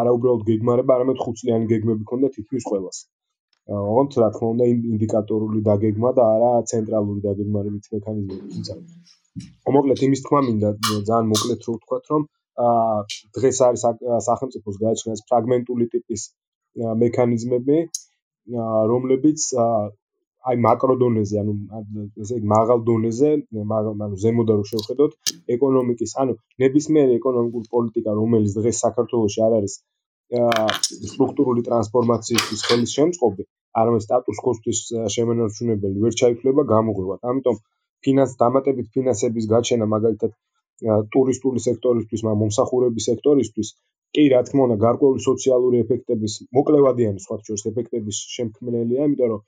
[0.00, 2.98] არა უბრალოდ გეგმარება, არამედ ხუთწლიანი გეგმები ქონდა თითქმის ყველას.
[3.68, 8.74] ოღონდ რა თქმა უნდა ინდიკატორული დაგეგმა და არა ცენტრალური დაგეგმარებითი მექანიზმები, თუმცა
[9.76, 10.70] მოკლედ იმის თქმა მინდა
[11.08, 12.22] ძალიან მოკლედ რო ვთქვა რომ
[13.38, 13.82] დღეს არის
[14.28, 16.22] სახელმწიფოს გააჩნიას ფრაგმენტული ტიპის
[17.02, 17.76] მექანიზმები
[18.92, 19.44] რომლებიც
[20.48, 21.54] აი მაკრო დონეზე ანუ
[22.24, 23.30] ესე იგი მაღალ დონეზე
[24.08, 29.74] ანუ ზემოდან რო შევხედოთ ეკონომიკის ანუ ნებისმიერი ეკონომიკური პოლიტიკა რომელიც დღეს საქართველოში არ არის
[30.32, 33.48] სტრუქტურული ტრანსფორმაციისთვის ხელის შემწყობი
[33.82, 34.80] არამედ სტატუს კოსთვის
[35.16, 37.60] შემენარჩუნებელი ვერ ჩაითვლება გამოღვივად ამიტომ
[38.06, 40.34] ფინანს დამატებით ფინანსების გაჩენა მაგალითად
[41.14, 43.70] ტურისტული სექტორისთვის, მომსახურების სექტორისთვის
[44.16, 49.42] კი რა თქმა უნდა გარკვეული სოციალური ეფექტების მოკლევადიანი სხვა შორის ეფექტების შემქმნელია, იმიტომ რომ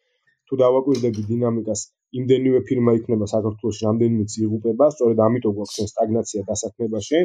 [0.51, 1.81] თუ დავაკვირდები დინამიკას,
[2.21, 7.19] იმდენივე ფირმა იქნება საქართველოს რამდენიმე იღუპება, სწორედ ამიტომ გვაქვს სტაგნაცია დასაქმებაში.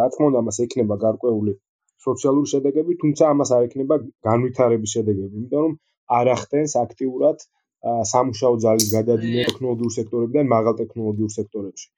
[0.00, 1.52] რა თქმა უნდა, მას ექნება გარკვეული
[2.06, 3.96] სოციალური შედეგები, თუმცა ამას არ ექნება
[4.28, 5.76] განვითარების შედეგები, იმიტომ რომ
[6.20, 7.46] არ ახდენს აქტიურად
[8.12, 11.88] სამუშაო ძალის გადადინება ტექნოლოგიურ სექტორებიდან მაღალ ტექნოლოგიურ სექტორებში.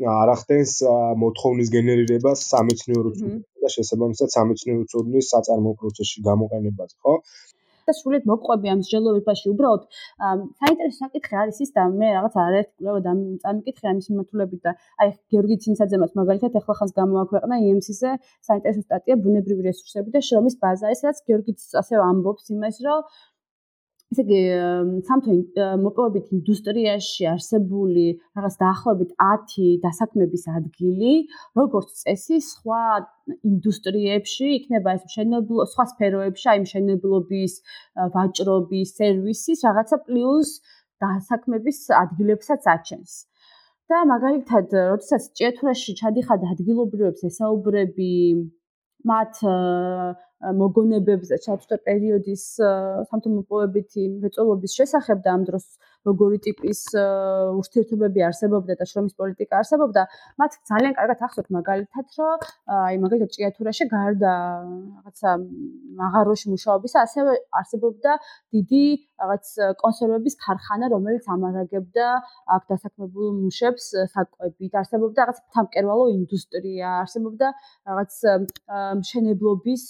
[0.00, 0.72] არ ახდენს
[1.22, 3.10] მოთხოვნის გენერირებას სამეცნიერო
[3.64, 7.14] და შესაბამისად სამეცნიერო ცოდნის საწარმოო პროცესში გამოყენებაზე, ხო?
[7.88, 9.46] და სრულიად მოყვები ამ მსჯელობებაში.
[9.52, 9.82] უბრალოდ
[10.62, 13.12] საინტერესო საკითხი არის ის და მე რაღაც არაერთი კვლევა და
[13.44, 18.10] წამიკითხე ამის მიმართულებით და აი გიორგი ცინცაძემაც მაგალითად ახლა ხანს გამოაქვეყნა EMC-ზე
[18.48, 23.00] საინტერესო სტატია ბუნებრივი რესურსები და შრომის ბაზა ეს რაც გიორგიც ასევე ამბობს იმას რომ
[24.12, 24.40] ესე იგი
[25.08, 25.34] სამთო
[25.82, 28.04] მოპოვებით ინდუსტრიაში არსებული
[28.36, 31.14] რაღაც დაახლოებით 10 დასაქმების ადგილი,
[31.60, 32.82] როგორც წესი, სხვა
[33.50, 37.52] ინდუსტრიებში იქნება ეს მშენებლო სხვა სფეროებში, აი მშენებლობის,
[38.16, 40.50] ვაჭრობის, სერვისის რაღაცა პლუს
[41.02, 43.12] დასაქმების ადგილებსაც აჩენს.
[43.92, 48.12] და მაგალითად, როდესაც ჭიათურაში ჩადიხარ ადგილობრივებს ესაუბრები
[49.10, 49.40] მათ
[50.60, 52.44] მოგონებებზე ჩავწერ პერიოდის
[53.10, 55.66] სამთო-მოპოვებითი მრეწველობის შესახებ და ამ დროს
[56.08, 60.02] როგორი ტიპის ურთიერთობები არსებობდა და შრომის პოლიტიკა არსებობდა,
[60.42, 62.46] მათ ძალიან კარგად ახსოვთ მაგალითად, რომ
[62.78, 65.30] აი მაგალითად ჭიათურაში გარდა რაღაცა
[66.02, 68.12] მაღაროში მუშაობისა, ასევე არსებობდა
[68.56, 68.84] დიდი
[69.22, 69.46] რაღაც
[69.82, 72.06] კონსერვების ქარხანა, რომელიც ამარაგებდა
[72.56, 73.84] აქ დასაქმებულ მუშებს
[74.14, 77.48] საკვებით, არსებობდა რაღაც თამკერვალო ინდუსტრია, არსებობდა
[77.86, 78.12] რაღაც
[79.02, 79.82] მშენებლობის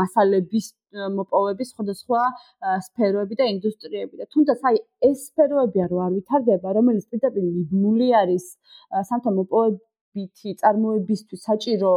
[0.00, 2.20] მასალების მოპოვების სხვადასხვა
[2.86, 4.14] სფეროები და ინდუსტრიები.
[4.20, 4.76] და თუნდაც აი
[5.10, 8.44] ეს სფეროებია რო არ ვითარდება, რომელიც პირდაპირ მიბმული არის
[9.10, 11.94] სამთა მოპოვებითი წარმოებისთვის საჭირო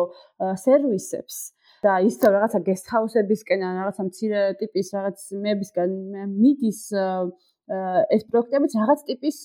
[0.66, 1.38] სერვისებს.
[1.84, 5.92] და ის რაღაცა guest house-ებისკენ ან რაღაცა მცირე ტიპის რაღაც მეებისგან
[6.28, 6.82] მიდის
[8.16, 9.38] ეს პროექტებიც რაღაც ტიპის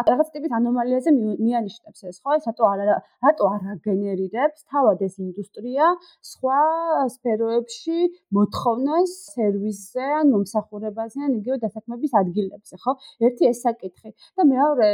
[0.00, 2.36] რაღაც ტიპის ანომალიაზე მიანიშნებს ეს ხო?
[2.46, 2.80] რატო არ
[3.26, 5.90] რატო არ აგენერირებს თავად ეს ინდუსტრია
[6.32, 6.60] სხვა
[7.16, 7.98] სფეროებში
[8.38, 12.96] მოთხოვნას სერვისზე ან მომსახურებაზე ან იგივე დასაქმების ადგილებზე, ხო?
[13.28, 14.90] ერთი ეს საკითხი და მეორე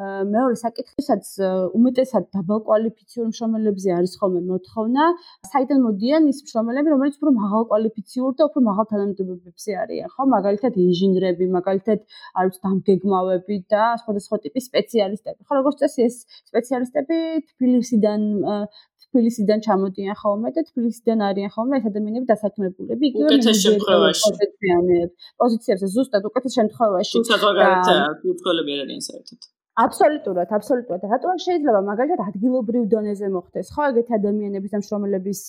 [0.00, 1.24] მეორე საკითხისაც
[1.76, 5.04] უმეტესად დაბალკვალიფიციური მშრომელებზე არის ხოლმე მოთხოვნა.
[5.50, 10.22] საიდან მოდიან ის მშრომელები, რომელიც უფრო მაღალკვალიფიციური და უფრო მაღალ თანამდებობებზე არიან, ხო?
[10.36, 11.98] მაგალითად ინჟინრები, მაგალითად
[12.40, 15.40] არის დამგეგმავები და სხვადასხვა ტიპის სპეციალისტები.
[15.46, 16.16] ხო, როგორც წესი ეს
[16.50, 17.18] სპეციალისტები
[17.50, 18.20] თბილისიდან
[19.10, 23.04] თბილისიდან ჩამოდიან ხოლმე და თბილისიდან არიან ხოლმე ეს ადამიანები დასაქმებულები.
[23.10, 24.30] იგივე შემთხვევაში
[25.42, 27.16] პოზიციებზე ზუსტად უკეთეს შემთხვევაში.
[27.18, 29.40] თუმცა ზოგადად უცხოელები არ არიან საერთოდ.
[29.84, 31.06] აბსოლუტურად, აბსოლუტურად.
[31.14, 35.40] რატომ შეიძლება მაგალითად ადგილობრივ დონეზე მოხდეს, ხო, ეგეთი ადამიანების და შრომელების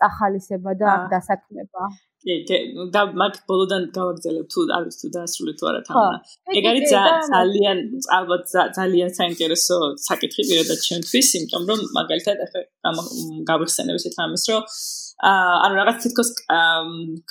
[0.00, 1.82] წახალისება და დასაქმება?
[2.26, 2.56] კი,
[2.90, 6.16] და მაგ ბოლოდან გავაგზავნებ თუ არის თუ დაასრულე თუ არა თამნა.
[6.58, 6.86] ეგ არის
[7.30, 7.78] ძალიან
[8.18, 8.44] ალბათ
[8.78, 9.76] ძალიან საინტერესო
[10.08, 12.62] საკითხი პირადად ჩემთვის, იმიტომ რომ მაგალითად ახლა
[13.50, 14.62] გავიხსენებ ესეთ ამის, რომ
[15.30, 16.30] აა ანუ რაღაც თითქოს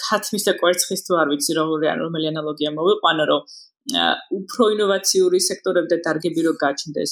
[0.06, 3.42] ხათმის და კვერცხის თუ არ ვიცი როგორი ან რომელი ანალოგია მოვიყვანო, რომ
[3.86, 7.12] უფრო ინოვაციური სექტორები და დარგები რო გაჩნდეს,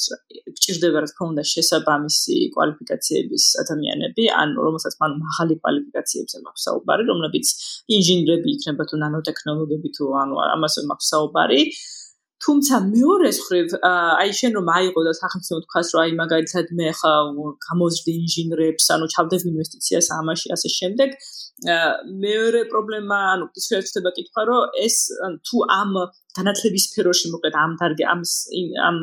[0.58, 7.48] გჭირდება რა თქმა უნდა შესაბამისი კვალიფიკაციების ადამიანები, ან რომელსაც მან მაღალი კვალიფიკაციებზე მაქვს საუბარი, რომლებიც
[7.98, 11.62] ინჟინრები იქნება თუ ნანოტექნოლოგიები თუ ანუ ამასე მაქვს საუბარი.
[12.44, 17.14] თუმცა მეორე მხრივ აი შენ რომ აიღო და სახელმწიფო თქვას რომ აი მაგალითად მე ხა
[17.68, 21.10] გამოზრდი ინჟინრებს ანუ ჩავდებ ინვესტიციას ამაში ასე შემდეგ
[22.26, 24.96] მეორე პრობლემა ანუ ის შეიძლება კითხვა რომ ეს
[25.48, 25.92] თუ ამ
[26.38, 28.22] განათლების სფეროში მოკლედ ამ დარგი ამ
[28.90, 28.98] ამ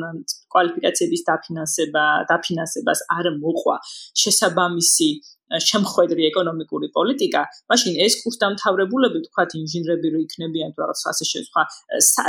[0.53, 3.75] კვალიფიკაციების დაფინანსება დაფინანსებას არ მოყვა
[4.23, 5.09] შესაბამისი
[5.59, 11.61] შემხვედრი ეკონომიკური პოლიტიკა, მაშინ ეს კურსდამთავრებულები, თქვათ ინჟინრები რო იქნებიან თუ რაღაც ასე შესხვა,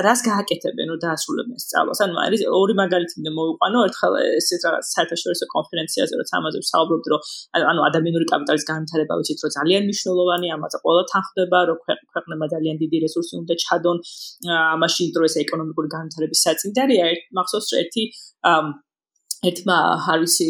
[0.06, 1.98] რას გააკეთებენ რომ დაასრულებენ სწავლას?
[2.06, 7.20] ანუ არის ორი მაგალითი მე მოვიყვანო, ერთხელ ეს რაღაც საერთაშორისო კონფერენციაზე რო ამაზე ვსაუბრობთ, რომ
[7.72, 11.78] ანუ ადამიანური კაპიტალის განვითარება ვიცით, რომ ძალიან მნიშვნელოვანია, ამაზე ყველა თანხდება, რომ
[12.12, 13.96] ქვეყნებმა ძალიან დიდი რესურსი უნდა ჩადონ,
[14.74, 17.04] ამაში დრო ეს ეკონომიკური განვითარების საწინდარია,
[17.38, 18.02] მახსოვს ერთი
[19.42, 19.76] ერთმა
[20.06, 20.46] ჰარისი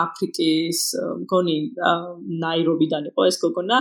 [0.00, 0.80] აფრიკის
[1.22, 1.56] მგონი
[2.42, 3.78] ნაირობიდან იყო ეს გოგონა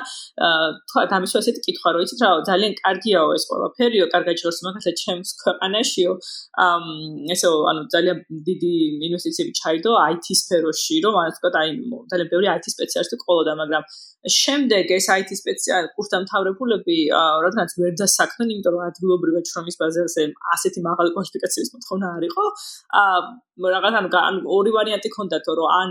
[0.91, 5.29] თქვა გამიშვა ესეთი კითხვა რომ იცით რა ძალიან კარგიაო ეს ყველაფერიო კარგად ჟორს მაგალითად ჩემს
[5.41, 6.11] ქვეყანაშიო
[7.37, 8.17] ესო ანუ ძალიან
[8.49, 8.73] დიდი
[9.09, 11.69] ინვესტიციები ჩაიდო IT სფეროში რომ ასე ვთქვა აი
[12.13, 13.83] ძალიან ბევრი IT სპეციალისტი ყოლოდა მაგრამ
[14.25, 16.97] შემდეგ ეს IT სპეციალ კურსდამთავრებულები
[17.45, 20.23] რადგანაც ვერ დასაქმდნენ, იმიტომ რომ ადგილობრივად შრომის ბაზაზე
[20.55, 22.45] ასეთი მაღალი კვალიფიკაციის მოთხოვნა არ იყო.
[23.01, 23.19] აა
[23.75, 24.09] რაღაც ანუ
[24.55, 25.89] ორი ვარიანტი ქონდათ, რომ ან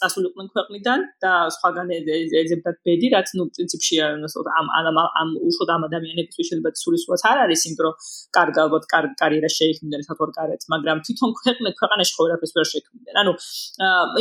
[0.00, 6.46] წასულიყვნენ ქვეყნიდან და სხვაგან ეძებდათ ბედი, რაც ნუ პრინციპში ამ ამ ამ უშუალოდ ამ ადამიანებისთვის
[6.50, 7.94] შეიძლება სულისუაც არ არის, იმიტომ რომ
[8.36, 8.84] კარგ ალბათ
[9.20, 13.14] კარიერა შეიქმნნენ საერთოდ კარეთ, მაგრამ თვითონ ქვეყნე ქვეყანაში ხო ვერაფერს ვერ შექმნიან.
[13.22, 13.32] ანუ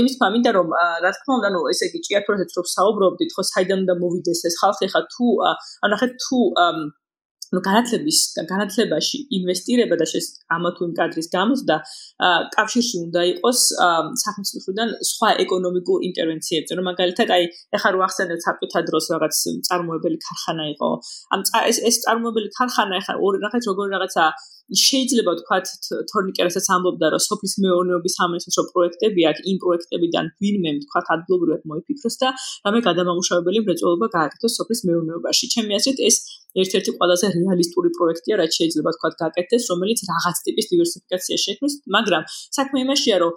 [0.01, 0.67] იმის თქმა მინდა რომ
[1.03, 4.85] რა თქმა უნდა, ანუ ესე იგი ჭიათურაზეც რო საუბრობდით, ხო საიდან უნდა მოვიდეს ეს ხალხი
[4.93, 5.25] ხა თუ
[5.85, 6.39] ანუ ხა თუ
[7.53, 8.17] განათლების
[8.51, 10.05] განათლებაში ინვესტირება და
[10.55, 11.75] ამა თუ იმ კადრის გამოსდა
[12.55, 13.59] კავშირში უნდა იყოს
[14.23, 17.43] სახელმწიფოდან სხვა ეკონომიკურ ინტერვენციებზე რომ მაგალითად აი
[17.77, 19.35] ეხლა რო ახსენეთ საბჭოთა დროს რაღაც
[19.69, 20.89] წარმოებელი ქარხანა იყო
[21.37, 24.25] ამ ეს ეს წარმოებელი ქარხანა ეხლა ორი რაღაც როგორი რაღაცა
[24.73, 25.67] შეიძლება ვთქვათ
[26.09, 32.31] თორნიკერასაც ამბობდა რომ სოფლის მეურნეობის სამინისტრო პროექტები აქვს იმ პროექტებიდან ვინმე ვთქვათ ადგილობრივად მოიფიქროს და
[32.65, 35.45] რამე გადამამუშავებელი მრეწველობა გააკეთოს სოფლის მეურნეობაში.
[35.53, 36.15] ჩემი აზრით ეს
[36.61, 42.23] ერთ-ერთი ყველაზე რეალისტური პროექტია, რაც შეიძლება ვთქვათ გააკეთდეს, რომელიც რაღაც ტიპის დივერსიფიკაცია შექმნის, მაგრამ
[42.57, 43.33] საქმე იმაშია, რომ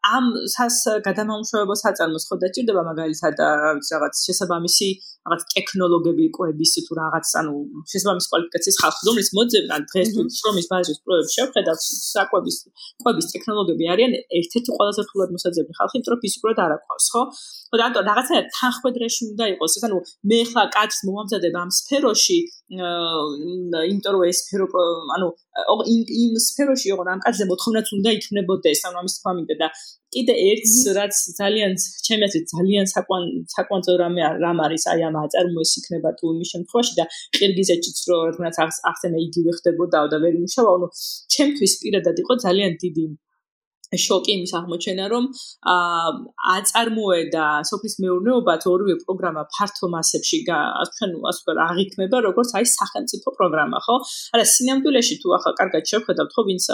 [0.00, 4.88] ამ სას გადამამუშავებელ საწარმოს ხო დაჭირდება მაგალითად რაღაც შესაბამისი
[5.28, 7.52] რაღაც ტექნოლოგიები ყוების თუ რაღაც ანუ
[7.92, 12.56] შესაბამის კვალიფიკაციის ხალხი რომელიც მოძებნა დღეს თუ შრომის ბაზრის პროექტს შევხედავ საკვების
[13.04, 17.22] ყוების ტექნოლოგიები არიან ერთ-ერთი ყველაზე რთულად მოსაძებნი ხალხი იმიტომ რომ ფიზიკურად არ აყვავს ხო?
[17.68, 19.98] ხო და ანუ რაღაცა თანხმედრეში უნდა იყოს ანუ
[20.32, 22.38] მე ხა კაცს მომამზადებ ამ სფეროში
[23.90, 24.66] იმიტომ რომ ეს სფერო
[25.16, 25.28] ანუ
[25.94, 29.68] იმ იმ სფეროში იყო ამ კაცზე მოთხოვნაც უნდა იქნებოდეს ანუ ამის თქვა მინდა და
[30.14, 31.72] კიდე ერთს რაც ძალიან
[32.06, 36.94] ჩემი აზრით ძალიან საკვან საკვანძო რამე რამ არის აი ამ აწარმოეს იქნება თუ იმის შემთხვევაში
[37.00, 37.04] და
[37.38, 38.56] ყირგიზეთშიც რო რადგანაც
[38.90, 40.86] ახსენა იგივე ხდებოდა და ვერ იმუშავა ანუ
[41.34, 43.04] ჩემთვის პირადად იყო ძალიან დიდი
[43.98, 45.24] შოკი იმის აღმოჩენა, რომ
[45.66, 46.10] აა
[46.54, 53.28] აწარმოე და სოფლის მეურნეობაც ორივე პროგრამა ფართო მასებში ჩვენ ასე ვთქვათ აღიქმება როგორც აი სახელმწიფო
[53.38, 53.96] პროგრამა, ხო?
[54.34, 56.64] არა, სინამდვილეში თუ ახლა კარგად შევხედავთ, ხო, ვინც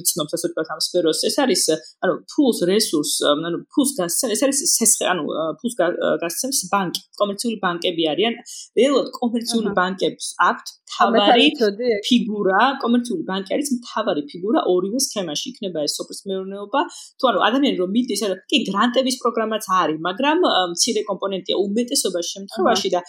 [0.00, 1.62] იცნობს ასე ვთქვათ ამ სფეროს, ეს არის
[2.04, 5.22] ანუ ფულს რესურს, ანუ ფულს გასცემ, ეს არის სესხე, ანუ
[5.60, 5.74] ფულს
[6.22, 8.34] გასცემს ბანკი, კომერციული ბანკები არიან.
[8.76, 11.46] რეალურად კომერციული ბანკებს აქვთ თავარი
[12.06, 15.46] ფიგურა, კომერციული ბანკი არის თავარი ფიგურა ორივე სქემაში.
[15.52, 16.80] იქნება ეს სოფლის მეურნეობა მეურნეობა
[17.18, 20.38] თუ ანუ ადამიანი რომ მიდის არა კი გრანტების პროგრამაც არის მაგრამ
[20.72, 23.00] მცირე კომპონენტია უმეტესობაში შემთხვევაში და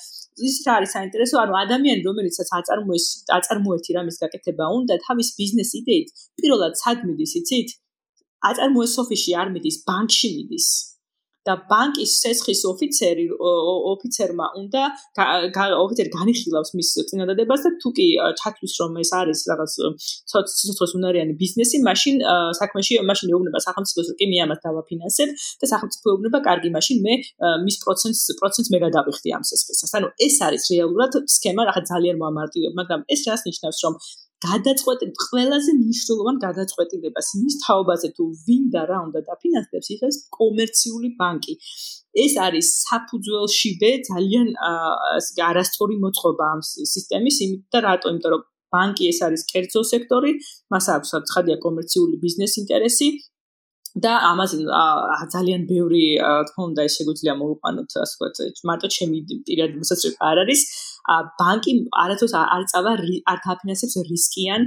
[0.47, 1.35] ის რა არის საინტერესო?
[1.43, 3.05] ანუ ადამიანი რომელიცაც აწარმოეს
[3.37, 6.07] აწარმოეთი რამის გაკეთება უნდა თავის ბიზნეს იდეით
[6.41, 7.69] პირველად სად მიდის იცით?
[8.49, 10.67] აწარმოეს ოფისში არ მიდის ბანკში მიდის
[11.47, 13.25] და ბანკის სესხის ოფიცერი
[13.93, 14.83] ოფიცერმა უნდა
[15.83, 18.07] ოფიცერი განიხილავს მის წინადადებას და თუ კი
[18.39, 19.71] ჩათვლის რომ ეს არის რაღაც
[20.53, 22.15] სიცოცხლის უნარიანი ბიზნესი, მაშინ
[22.59, 25.29] საქმეში მაშინ ეუბნება სახელმწიფოს რომ კი მე ამას დავაფინანსებ
[25.63, 27.13] და სახელმწიფო ეუბნება კარგი მაშინ მე
[27.65, 29.91] მის პროცენტს პროცენტს მე გადავიხდი ამ სესხისას.
[29.99, 33.93] ანუ ეს არის რეალურად სქემა, რაღაც ძალიან მომარტივებ, მაგრამ ეს რას ნიშნავს რომ
[34.43, 41.53] გადაწყვეტილ ყველაზე მნიშვნელოვან გადაწყვეტილებას იმის თაობაზე თუ ვინ და რა უნდა დაფინანსებს იხეს კომერციული ბანკი.
[42.23, 44.47] ეს არის საფუძველშივე ძალიან
[45.49, 46.61] არასწორი მოწყობა ამ
[46.93, 48.07] სისტემის იმით და რატო?
[48.13, 50.31] იმიტომ რომ ბანკი ეს არის კერძო სექტორი
[50.73, 53.09] მას აქვს ცხადია კომერციული ბიზნეს ინტერესი
[54.03, 54.57] და ამაზე
[55.33, 56.05] ძალიან ბევრი
[56.49, 59.17] თქმა უნდა ეს შეგვიძლია მოვიყვანოთ ასე ვთქვათ მარტო ჩემი
[59.49, 60.61] პირადი მოსაწყვეტი არ არის
[61.39, 61.71] ბანკი
[62.03, 62.91] არათოს არ წავა
[63.27, 64.61] არ დაფინანსებს რისკიან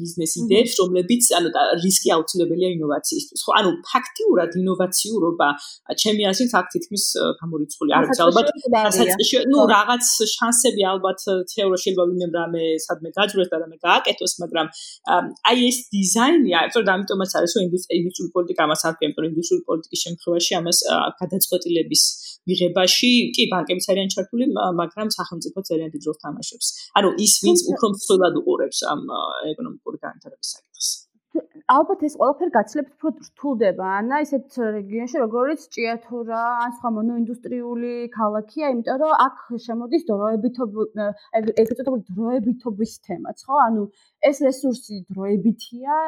[0.00, 1.48] ბიზნეს იდეებს, რომლებიც ანუ
[1.84, 3.40] რისკი აუცილებელია ინოვაციისთვის.
[3.44, 5.48] ხო, ანუ ფაქტიურად ინოვაციურობა
[6.00, 7.04] ჩემი აზრით აქ თითქმის
[7.40, 8.46] გამორიცხული არ არის ალბათ.
[8.96, 11.20] სასაწყისში, ну, რაღაც შანსები ალბათ
[11.52, 14.66] თეორია შეიძლება ვინმე რამე სადმე გაძვრეს და რამე გააკეთოს, მაგრამ
[15.50, 20.00] აი ეს დიზაინია, თორე ამიტომაც არის რომ ინდუსტრიული პოლიტიკა მას არ ქვია, რომ ინდუსტრიული პოლიტიკის
[20.06, 20.78] შემთხვევაში ამას
[21.20, 22.02] გადაწყვეტილების
[22.46, 24.85] მიღებაში კი ბანკებიც არიან ჩართული, მაგრამ
[25.18, 26.66] სახელმწიფო ძალიან დიდ როლს თამაშობს.
[26.98, 29.00] ანუ ის ვინც უფრო მსხვილად უყურებს ამ
[29.52, 30.88] ეკონომიკური განვითარების საკითხს.
[31.66, 33.86] ალბათ ეს ყველაფერი გაცილებით უფრო რთულდება.
[34.00, 40.62] ანა ისეთ რეგიონში, როგორიც ჭიათურა, ან სხვა მონოინდუსტრიული ქალაქია, იმიტომ რომ აქ შემოდის დროებითო
[41.40, 43.54] ეგრეთ წოდებული დროებითობის თემაც, ხო?
[43.68, 43.82] ანუ
[44.30, 45.98] ეს რესურსი დროებითია,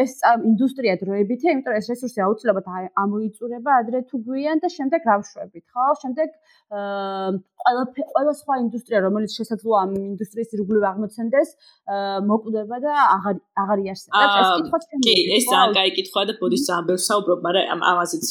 [0.00, 5.64] ეს ინდუსტრია დროებითია, იმიტომ რომ ეს რესურსი აუცილებლად ამოიწურება ადრე თუ გვიან და შემდეგ რავშვებით,
[5.68, 5.84] ხო?
[6.00, 6.28] შემდეგ
[7.60, 11.48] ყველა ყველა სხვა ინდუსტრია, რომელიც შესაძლოა ამ ინდუსტრიის ირგვლივ აღმოცენდეს,
[12.30, 14.38] მოკვდება და აღარ აღარ იარსებებს.
[14.40, 15.02] ეს კითხვა ჩემი.
[15.04, 18.26] კი, ეს ძალიან კაი კითხვაა და ბოდის ძალიან ბევრ საუბრობ, მაგრამ ამაზეც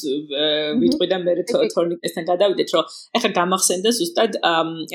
[0.82, 1.34] ვიტყვი და მე
[1.78, 2.84] თორნიკესთან გადავიდეთ, რომ
[3.18, 4.32] ეხლა გამახსენდა ზუსტად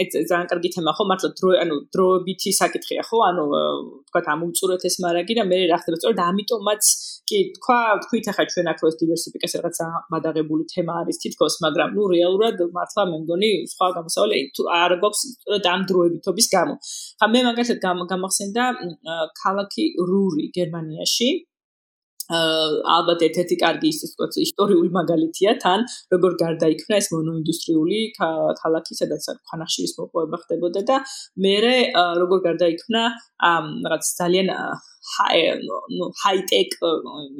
[0.03, 3.18] ეს ძალიან კარგი თემა ხო, მართლა დრო ანუ დროებითი საკითხია ხო?
[3.31, 3.44] ანუ
[4.09, 6.83] თქვა ამოუწურეთ ეს მარაგი და მე რა ხდება, სწორედ ამიტომაც
[7.29, 9.79] კი თქვა თქვით ახლა ჩვენ აქ ეს დივერსიფიკაცია რაღაც
[10.14, 15.21] მადაღებული თემა არის თითქოს, მაგრამ ნუ რეალურად მართლა მე მგონი სხვა გამოსავალი თუ არ გვაქვს
[15.35, 16.75] სწორედ ამ დროებითობის გამო.
[17.19, 17.79] ხა მე მაგალითად
[18.12, 18.64] გამახსენდა
[19.40, 21.29] ქალაქი რური გერმანიაში
[22.33, 25.85] ალბათ ერთ-ერთი კარგი ის თქოს ისტორიული მაგალითია თან
[26.15, 28.01] როგორ გარდაიქმნა ეს მონოინდუსტრიული
[28.63, 30.97] ქალაქი სადაც ხანახშირის მოპოვება ხდებოდა და
[31.45, 31.55] მე
[32.23, 33.03] როგორ გარდაიქმნა
[33.45, 34.49] რაღაც ძალიან
[35.97, 36.71] ნუ ჰაი-ტეკ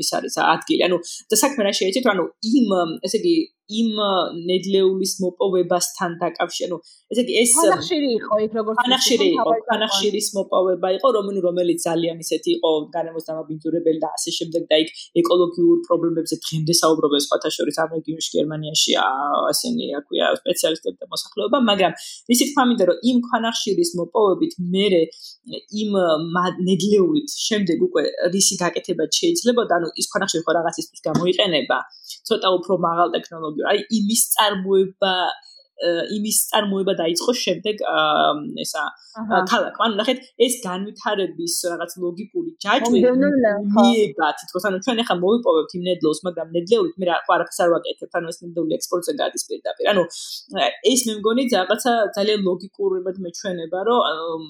[0.03, 0.81] ის არის ადგილი.
[0.89, 0.97] ანუ
[1.31, 2.25] და საქმე რა შეიძლება ანუ
[2.55, 2.69] იმ
[3.07, 3.97] ესე იგი იმ
[4.45, 6.77] ნედლეულის მოპოვებასთან დაკავშირ, ანუ
[7.13, 11.09] ესე იგი ეს ფანახშირი იყო იქ როგორც ფანახშირი იყო, ფანახშირის მოპოვება იყო,
[11.49, 14.89] რომელიც ძალიან ისეთი იყო განემოს დამაბინძურებელი და ასე შემდეგ და იქ
[15.23, 18.93] ეკოლოგიურ პრობლემებზე დღემდე საუბრობენ სხვათა შორის ამ რეგიონში გერმანიაში
[19.53, 21.93] ასენი აქვია სპეციალისტები და მოსახლეობა, მაგრამ
[22.37, 24.87] ისიც ფამინდა რომ იმ ფანახშირის მოპოვებით მე
[25.81, 25.91] იმ
[26.69, 28.03] ნედლეულით შემდეგ უკვე
[28.35, 31.79] რისი გაკეთება შეიძლება და ანუ ის ფანახშირი ხო რაღაცისთვის გამოიყენება
[32.29, 33.65] ცოტა უფრო მაღალ ტექნოლოგიურ.
[33.73, 35.15] აი იმის წარმოება
[35.85, 37.81] იმის წარმოება დაიწყო შემდეგ
[38.63, 38.83] ესა
[39.51, 39.75] ქალაქ.
[39.85, 43.01] ანუ ნახეთ, ეს განვითარების რაღაც ლოგიკური ჯაჭვი
[43.75, 48.11] მიება თითქოს ანუ ჩვენ ახლა მოვიპოვებთ იმ ნედლოს, მაგრამ ნედლეულით მე რა არაფერს არ ვაკეთებ,
[48.19, 49.85] ანუ ეს ნედლეული ექსპორტზე გადის პირდაპირ.
[49.93, 50.03] ანუ
[50.93, 54.41] ეს მე მგონი რაღაცა ძალიან ლოგიკურებად მეჩვენება, რომ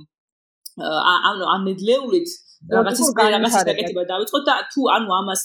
[0.78, 2.28] ანუ ამ ნედლეულით
[2.72, 5.42] რაღაცის რაღაცის დაკეთება დავიწყოთ და თუ ანუ ამას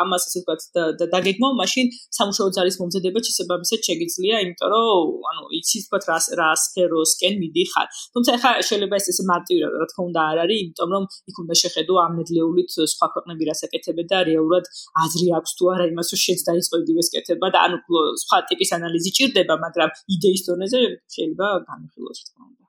[0.00, 6.04] ამას ასე ვთქვათ დაგეგმო მაშინ სამუშაო ძალის მომზადება შესაბამისად შეგიძლია იმიტომ რომ ანუ იცი ვთქვათ
[6.10, 7.86] რა რა სფეროსკენ მიდიხარ.
[8.14, 11.54] თუმცა ახლა შეიძლება ეს ესე მარტივი რა თქმა უნდა არ არის იმიტომ რომ იქ უნდა
[11.62, 14.64] შეხედო ამ ნედლეულით სხვა ქვეყნები რას აკეთებენ და რეალურად
[15.04, 17.76] აზრი აქვს თუ არა იმას რომ შეც დაიწყო იგივეს კეთება და ანუ
[18.22, 20.80] სხვა ტიპის ანალიზი ჭირდება მაგრამ იდეის დონეზე
[21.14, 22.59] შეიძლება განხილოს თქმა უნდა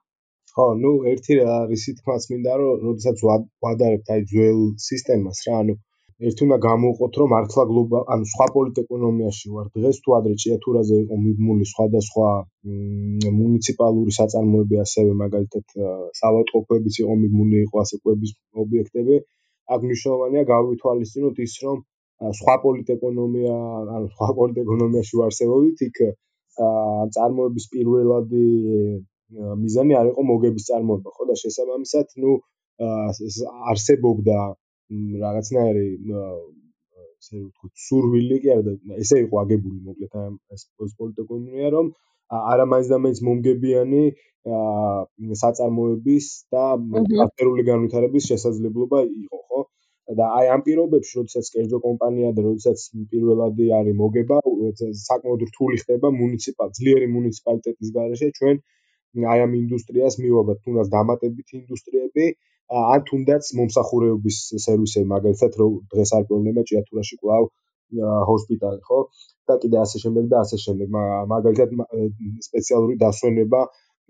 [0.56, 3.16] ხო, ნუ ერთი რა არის თქმაც მინდა რომ როდესაც
[3.64, 5.74] ვადარებთ აი ძველ სისტემას რა, ანუ
[6.28, 11.16] ერთი უნდა გამოვყოთ რომ მართლა გლობალ ანუ სხვა პოლიტეკონომიაში ვარ დღეს თუ ადრე ჭიათურაზე იყო
[11.22, 12.28] მიბმული სხვადასხვა
[13.38, 15.66] მუნიციპალური საწარმოები ასევე მაგალითად
[16.20, 18.34] სავატყოფოებიც იყო მიბმული იყო ასე კვების
[18.64, 19.16] ობიექტები
[19.76, 21.78] აქ მნიშვნელოვანია გავითვალისწინოთ ის რომ
[22.40, 23.56] სხვა პოლიტეკონომია
[23.96, 26.02] ანუ სხვა პოლიტეკონომიაში ვარსებობთ იქ
[27.16, 28.46] წარმოების პირველადი
[29.32, 32.32] მიზანი არ იყო მოგების წარმოება, ხო და შესაბამისად, ნუ
[33.72, 34.38] არსებობდა
[35.24, 35.86] რაღაცნაირი
[37.22, 40.66] ესე ვთქვით, სურვილი კი არა და ესე იყო აგებული მოკლედ ეს
[40.98, 41.92] პოლიტიკონია, რომ
[42.30, 44.02] არა მაინც და მაინც მომგებიანი
[45.42, 46.64] საწარმოების და
[47.26, 49.60] აფერული განვითარების შესაძლებლობა იყო, ხო?
[50.18, 52.78] და აი ამ პირობებში, როდესაც კერძო კომპანია და როდესაც
[53.12, 54.38] პირველადი არის მოგება,
[55.02, 58.56] საკმაოდ რთული ხდება მუნიციპალ ძლიერი მუნიციპალიტეტის გარეშე ჩვენ
[59.32, 62.26] აი ამ ინდუსტრიას მივაბად თუნდაც დამატებით ინდუსტრიები
[62.80, 67.48] ან თუნდაც მომსახურეობის სერვისები მაგალითად რომ დღეს არ პრობლემა ჭიათურაში კვლავ
[68.28, 69.00] ჰოსპიტალი ხო
[69.50, 70.88] და კიდე ასე შემდეგ და ასე შემდეგ
[71.32, 71.74] მაგალითად
[72.48, 73.60] სპეციალური დასვენება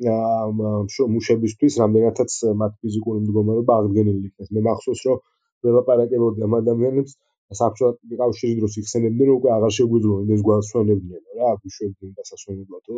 [0.02, 4.48] მუშებისთვის რამდენადაც მათ ფიზიკური მდგომარეობა აღდგენილი იქნეს.
[4.54, 5.18] მე მახსოვს რომ
[5.66, 7.12] ველაპარაკებოდი ამ ადამიანებს
[7.60, 12.94] საბჭოთა კავშირის დროს იხსენებდნენ რომ უკვე აღარ შეგვიძლია ეს გვასვენებდნენ რა, გვიშვებდნენ დასასვენებლად, თუ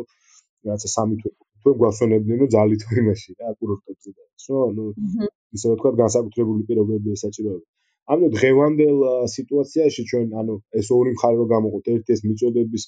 [0.65, 1.31] რაღაცა სამი თვე
[1.65, 4.85] თუ გვასვენებდნენ რომ ძალით იმაში რა, კურორტებზე და ის რომ ნუ
[5.57, 7.65] ისე რომ თქვა განსაკუთრებული პირობები ესაჭიროება.
[8.13, 8.97] ანუ დღევანდელ
[9.35, 12.83] სიტუაციაში ჩვენ ანუ ეს ორი მხარე რო გამოყოთ, ერთი ეს მიწოდების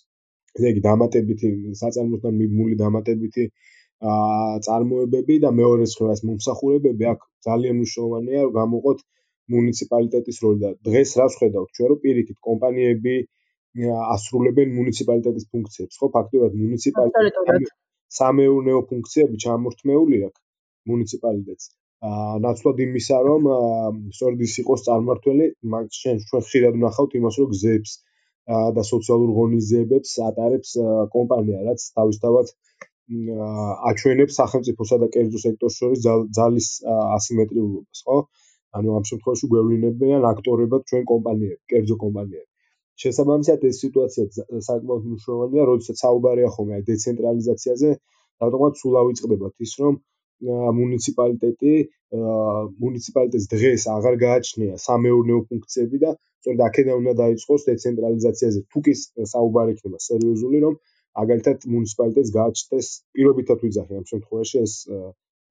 [0.58, 1.50] ესე იგი დამატებითი
[1.82, 3.46] საწარმოსთან მიმული დამატებითი
[4.14, 9.00] აა წარმოებები და მეორე ხრივას მომსახურებები აქ ძალიან მნიშვნელოვანია რომ გამოყოთ
[9.56, 13.16] მუნიციპალიტეტის როლი და დღეს რა ვხედავთ ჩვენ რომ პირიქით კომპანიები
[14.16, 16.08] ასრულებენ მუნიციპალიტეტის ფუნქციებს ხო?
[16.16, 17.74] ფაქტობრივად მუნიციპალიტეტი
[18.18, 20.44] სამეურნეო ფუნქციები ჩამორთმეული აქვს
[20.92, 21.72] მუნიციპალიტეტს
[22.08, 23.48] აა ნაცვლად იმისა რომ
[24.18, 27.96] სწორედ ის იყოს წარმართველი მაგ ჩვენ ჩვენ ხშირად ვნახავთ იმას რომ გზებს
[28.78, 30.76] და სოციალურ ღონისძიებებს ატარებს
[31.16, 32.54] კომპანია რაც თავისთავად
[33.08, 36.00] აჩვენებს სახელმწიფოსა და კერძო სექტორს შორის
[36.38, 38.18] ძალის ასიმეტრიულობას, ხო?
[38.78, 42.50] ანუ ამ შემთხვევაში გვევლინებიან აქტორებად ჩვენ კომპანიები, კერძო კომპანიები.
[43.04, 44.26] შესაბამისად ეს სიტუაცია
[44.68, 47.90] საკმაოდ მნიშვნელოვანია, როდესაც საუბარია ხოლმე დეცენტრალიზაციაზე,
[48.46, 50.00] რატომაც სულ ავიწყდებათ ის, რომ
[50.80, 51.74] მუნიციპალიტეტი
[52.84, 58.60] მუნიციპალიტეტს დღეს აღარ გააჩნია სამეურნეო ფუნქციები და სწორედ აქედან უნდა დაიწყოს დეცენტრალიზაციაზე.
[58.72, 58.94] თუ კი
[59.34, 60.78] საუბარი იქნება სერიოზული, რომ
[61.18, 62.88] მაგალითად მუნიციპალიტეტს გააჩნდეს
[63.18, 64.74] პირობითად ვიძახი ამ შემთხვევაში ეს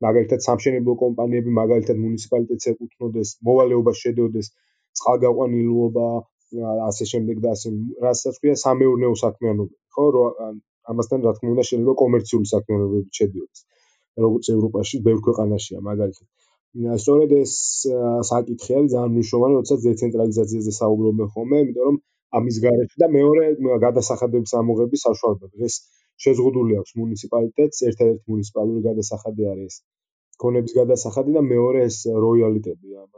[0.06, 4.50] მაგალითად სამშენებლო კომპანიები მაგალითად მუნიციპალიტეტს ეკუთვნოდეს მოვალეობა შედეოდეს
[5.00, 6.08] წყალგაყვანილობა
[6.88, 7.72] ასე შემდეგ და ასე
[8.06, 10.60] რასაც ქვია სამეურნეო საქმიანობები ხო რომ
[10.94, 13.60] ამასთან რა თქმა უნდა შეიძლება კომერციული საქმიანობები შედიოდეს
[14.26, 16.26] როგორც ევროპაში ბევრ ქვეყანაშია მაგალითად
[17.02, 17.52] სწორედ ეს
[18.30, 21.96] საკითხი არის ძალიან მნიშვნელოვანი როდესაც დეცენტრალიზაციაზე საუბრობენ ხოლმე იმიტომ რომ
[22.38, 23.44] ამის გარეშე და მეორე
[23.84, 25.50] გადასახადების ამოღების საშუალება.
[25.56, 25.74] დღეს
[26.24, 29.74] შეზღუდული აქვს მუნიციპალიტეტს, ერთადერთი მუნიციპალური გადასახადი არის
[30.44, 33.10] კონების გადასახადი და მეორე ეს როიალიტეტი ამ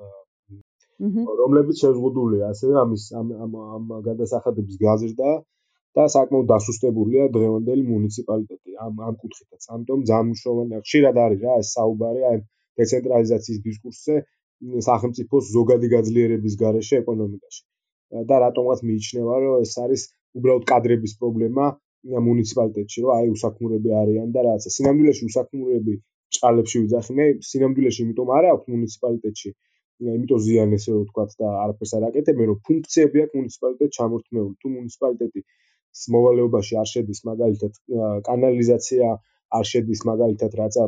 [0.98, 3.28] რომლებიც შეზღუდულია ასევე ამის ამ
[3.76, 5.30] ამ გადასახადების გაზრდა
[5.98, 9.62] და საკმაოდ დასუსტებულია დღევანდელი მუნიციპალიტეტი ამ ამ კუთხითაც.
[9.74, 10.80] ამიტომ მნიშვნელოვანია.
[10.86, 12.38] ხშირად არის რა ეს საუბარი აი
[12.80, 14.16] დეცენტრალიზაციის დისკურსზე
[14.88, 17.62] სახელმწიფოს ზოგადი გაძლიერების გარეშე ეკონომიკაში.
[18.28, 20.02] და რატომღაც მიიჩნევა რომ ეს არის
[20.38, 21.64] უბრალოდ კადრების პრობლემა
[22.28, 25.94] მუნიციპალიტეტში რომ აი უსაქმურები არიან და რაღაცა სინამდვილეში უსაქმურები
[26.36, 29.50] ჭალებში ვიძახი მე სინამდვილეში იმიტომ არ აქვს მუნიციპალიტეტში
[30.06, 35.40] იმიტომ ზიან ესე ვთქვა და არაფერს არ აკეთებენ რომ ფუნქციები აქვს მუნიციპალიტეტ ჩამორთმეული თუ მუნიციპალიტეტი
[36.14, 37.72] მოვალეობაში არ შედის მაგალითად
[38.30, 39.10] კანალიზაცია
[39.58, 40.84] არ შედის მაგალითად რაცა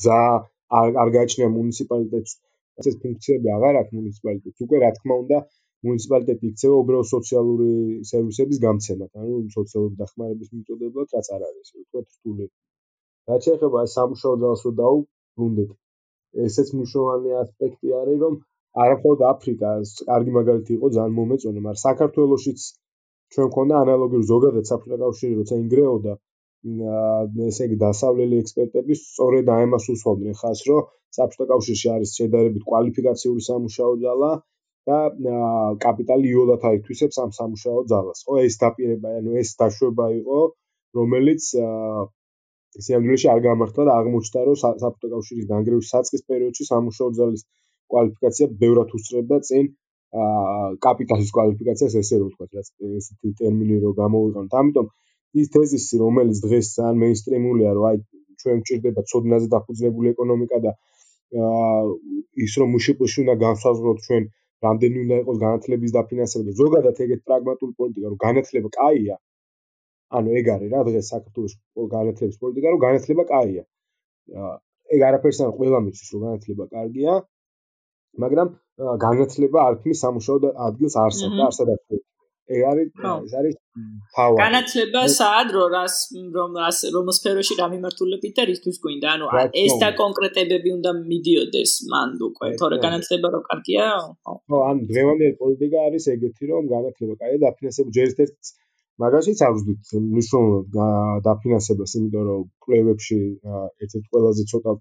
[0.00, 0.22] გზა
[0.80, 2.32] არ არ გააჩნია მუნიციპალიტეტს
[2.84, 4.62] ეს ფუნქციები აღარ აქვს მუნიციპალიტეტს.
[4.64, 5.38] უკვე რა თქმა უნდა,
[5.86, 7.70] მუნიციპალიტეტი იქცევა უბრალოდ სოციალური
[8.10, 12.46] სერვისების გამცემად, ანუ სოციალური დახმარების მიწოდებლად, რაც არ არის, ასე ვთქვათ, რთული.
[13.30, 15.70] რაც შეეხება ეს სამუშაო ძალას რო დაუბრუნდეთ,
[16.46, 18.34] ესეც მნიშვნელოვანი ასპექტი არის, რომ
[18.84, 19.70] არაფერ აფრიკა
[20.10, 22.66] კარგი მაგალითი იყო ძალიან მომეწონა, მაგრამ საქართველოსიც
[23.34, 26.14] ჩვენ მქონდა ანალოგიური ზოგადად საფრთხე კავშირი როცა ინგრეოდა
[27.46, 33.42] ესე იგი დასავლელი ექსპერტები სწორედ აი ამას უსვამდნენ ხას, რომ საბჭოთა კავშირში არის შედარებით კვალიფიკაციური
[33.48, 34.30] სამუშაო ძალა
[34.90, 34.98] და
[35.84, 38.18] კაპიტალი იოლად აითვისებს ამ სამუშაო ძალას.
[38.26, 40.40] ხო, ეს დაპირება, ანუ ეს დაშვება იყო,
[40.98, 41.42] რომელიც
[42.84, 47.42] სიამდვილეში არ გამართლა და აღმოჩნდა, რომ საბჭოთა კავშირის განგრევის საწყის პერიოდში სამუშაო ძალის
[47.92, 49.64] კვალიფიკაცია ბევრად უსწრებდა წინ
[50.86, 52.68] კაპიტალის კვალიფიკაციას, ესე რომ ვთქვათ, რაც
[52.98, 54.52] ესეთი ტერმინი რო გამოვიყენოთ.
[54.60, 54.86] ამიტომ
[55.42, 57.96] ის თეზისი, რომელიც დღეს ძალიან მეინსტრიმულია, რომ აი
[58.42, 60.72] ჩვენ გვჭირდება ცოდნაზე დაფუძნებული ეკონომიკა და
[62.46, 64.26] ის რომ მუშიპუში უნდა განსაზღვროთ ჩვენ
[64.66, 69.16] რამდენი უნდა იყოს განათლების დაფინანსება და ზოგადად ეგეთ პრაგმატული პოლიტიკა რომ განათლება კაია
[70.18, 71.54] ანუ ეგ არის რა დღეს საქართველოს
[71.94, 73.64] განათლების პოლიტიკა რომ განათლება კაია
[74.96, 77.14] ეგ არაფერს არ ყველა მიცის რომ განათლება კარგია
[78.24, 78.48] მაგრამ
[79.06, 81.80] განათლება არ ქმნის სამუშაო ადგილს არსად და არსად არ
[82.46, 82.90] ეგ არის
[83.26, 83.54] ეს არის
[84.16, 85.96] ფავა განათლება სად რო რას
[86.36, 89.14] რომ რას რომ სფეროში რა მიმართულებით და რისთვის გვინდა?
[89.14, 89.26] ანუ
[89.62, 92.52] ეს და კონკრეტებები უნდა მიდიოდეს მან უკვე.
[92.62, 93.88] თორე განათლება რო კარგია?
[94.30, 98.54] ხო ანუ დღევანდელი პოლიტიკა არის ეგეთი რომ განათლება კაია დაფინანსება ჯერ ერთ
[99.02, 103.18] მაგაშიც არ ვზდით მნიშვნელოვნად დაფინანსებას იმიტომ რომ კლუბებში
[103.86, 104.72] ერთ-ერთ ყველაზე ცოტა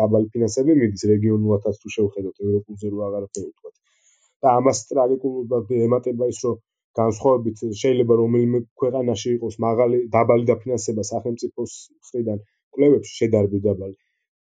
[0.00, 3.70] დაბალი ფინანსები მიდის რეგიონულადაც თუ შევხედოთ ევროპულზე რო აღარაფერი ვთქვა
[4.46, 6.58] და ამას ტრაგიკულად ემატება ის რომ
[7.02, 12.42] განსხვავებით შეიძლება რომელიმე ქვეყანაში იყოს მაღალი დაბალი დაფინანსება სახელმწიფოს მხრიდან
[12.76, 13.96] კლუბებში შედარებით დაბალი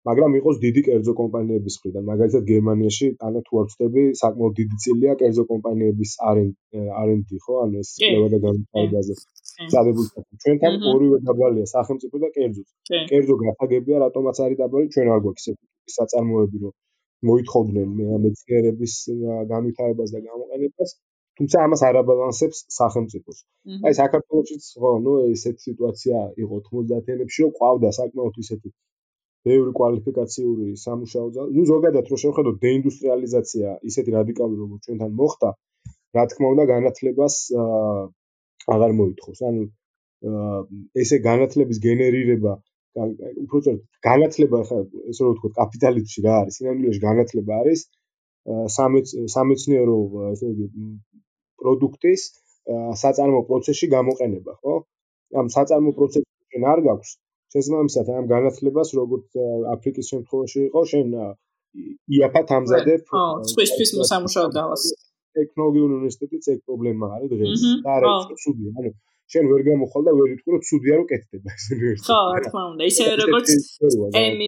[0.09, 2.02] მაგრამ იყოს დიდი კერძო კომპანიების მხრიდან.
[2.09, 6.12] მაგალითად გერმანიაში, ანუ თუ არ ვწდები, საკმაოდ დიდი წილია კერძო კომპანიების
[7.05, 7.55] R&D, ხო?
[7.64, 9.14] ანუ ეს კვლევა და განვითარებაზე.
[9.72, 10.09] წადებული
[10.44, 12.62] ჩვენთან ორივე დაბალია, სახელმწიფო და კერძო.
[13.11, 15.59] კერძო გაფაგებია, რატომაც არის დაბალი, ჩვენ არ გვაქვს ეს
[15.96, 16.74] საწარმოები, რომ
[17.28, 17.88] მოითხოვდნენ
[18.24, 18.94] მეცნიერების
[19.52, 20.90] განვითარებას და გამოყენებას.
[21.38, 23.38] თუმცა ამას არ აბალანსებს სახელმწიფოს.
[23.86, 28.68] აი საქართველოშიც ხო, ნუ ესეთი სიტუაცია იყო 90-იანებში, რომ ყავდა საკმაოდ ისეთი
[29.45, 31.49] ბევრი კვალიფიკაციური სამუშაო ძალა.
[31.57, 35.51] ნუ ზოგადად რო შევხედოთ დეინდუსტრიალიზაცია ისეთი რადიკალური როგორც ჩვენთან მოხდა,
[36.16, 37.34] რა თქმა უნდა განათლებას
[38.74, 39.40] აღარ მოითხოვს.
[39.49, 39.62] ანუ
[41.03, 42.53] ესე განათლების გენერირება
[42.95, 44.78] უბრალოდ განათლება ხა
[45.11, 46.55] ესე რომ ვთქვათ კაპიტალიზმში რა არის?
[46.59, 47.80] სინამდვილეში განათლება არის
[49.34, 49.97] სამეცნიერო
[50.32, 50.66] ესე იგი
[51.61, 52.22] პროდუქტის
[53.03, 54.74] საწარმო პროცესში გამოყენება, ხო?
[55.40, 57.11] ამ საწარმო პროცესში ჩვენ არ გაქვს
[57.55, 59.40] შესაბამისად ამ განათლებას როგორც
[59.74, 61.16] აფრიკის შემთხვევაში იყო შენ
[62.18, 63.24] იაფად ამზადებ ხო
[63.55, 64.84] სხვისთვის მოსამუშაო დავას
[65.38, 68.12] ტექნოლოგიური უნივერსიტეტიც ეგ პრობლემა არის დღეს და რა
[68.44, 68.94] ცუდი ანუ
[69.34, 72.07] შენ ვერ გამოხვალ და ვერ იტყვი რომ ცუდია რომ კეთდება ეს უნივერსიტეტი.
[72.07, 73.48] ხო რა თქმა უნდა ისე როგორც
[74.20, 74.46] ემი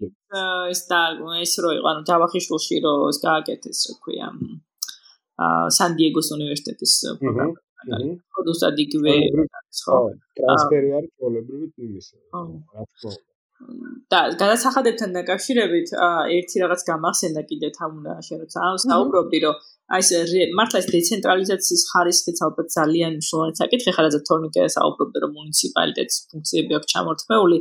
[0.72, 1.00] ეს და
[1.44, 4.28] ეს რო იყო ანუ ჯავახიშვილში რო ეს გააკეთეს რა ქვია
[5.46, 6.92] აა სან დიეგოს უნივერსიტეტის
[7.22, 9.14] პროგრამა ხო ზუსტად იგივე
[9.84, 9.98] ხო?
[10.38, 13.24] ტრანსფერი არის პრობლემებით იმის რა თქმა უნდა.
[14.12, 15.88] და გადასახადებთან დაკავშირებით
[16.36, 19.56] ერთი რაღაც გამახსენდა კიდე თამუნა შენ როცა საუბრობდი რომ
[19.86, 25.30] აი ეს მართლა ეს დეცენტრალიზაციის ხარისხიც ალბათ ძალიან მნიშვნელოვანი საკითხი ხარ ასე თორნიკე საუბრობდა რომ
[25.38, 27.58] მუნიციპალიტეტის ფუნქციები აქვს ჩამორთმეული.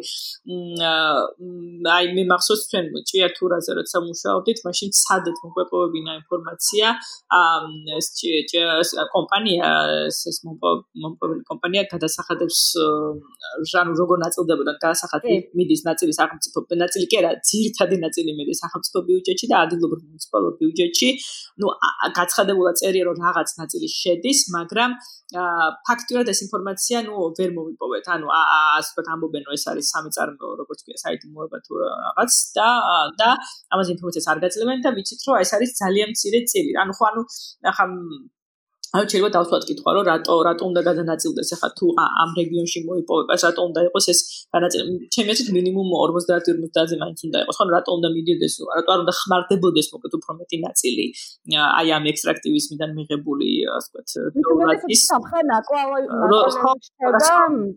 [1.95, 6.87] აი მე მახსოვს ჩვენ ჭიათურაზე როცა მუშაობდით მაშინ სადეთ მოგვეპოვებინა ინფორმაცია.
[7.99, 9.69] ეს კომპანია
[10.09, 12.59] ეს მომპოვებელი კომპანია გადასახადებს
[13.69, 19.45] ჟანუ როგორ ნაწილდებოდა გადასახადები მიდის ნაწილი სახელმწიფო ნაწილი კი არა ძირითადი ნაწილი მიდის სახელმწიფო ბიუჯეტში
[19.53, 21.09] და ადგილობრივ მუნიციპალურ ბიუჯეტში.
[21.61, 21.67] ну
[22.17, 24.89] გაცხადებულად წერია რომ რაღაც ნაწილი შედის, მაგრამ
[25.89, 28.05] ფაქტიურად ეს ინფორმაცია ნუ ვერ მოვიპოვეთ.
[28.15, 32.33] ანუ ასე ვთქვათ, ამბობენ რომ ეს არის სამი წარმოო, როგორც ქვია, საიტი მოება თუ რაღაც
[32.57, 32.69] და
[33.19, 33.29] და
[33.73, 36.71] ამაზე ინფორმაციას არ გაძლევენ და ვიცით რომ ეს არის ძალიან მცირე წილი.
[36.81, 37.21] ანუ ხო ანუ
[37.71, 37.85] ახლა
[38.95, 41.85] ანუ შეიძლება დავსვათ კითხვა რომ რატო რატო უნდა გადანაწილდეს ახლა თუ
[42.23, 44.19] ამ რეგიონში მოიპოვებას რატო უნდა იყოს ეს
[44.55, 49.13] გადაწილება ჩემი აზრით მინიმუმ 50-50-ზე მაინც უნდა იყოს ხო რატო უნდა მიდიოდეს რატო არ უნდა
[49.19, 51.05] ხმარდებოდეს მოკლედ უფრო მეტი ნაწილი
[51.79, 56.01] აი ამ ექსტრაქტივიზმიდან მიღებული ასე ვთქვათ დოლარის სამხა ნაკლავი
[57.01, 57.29] და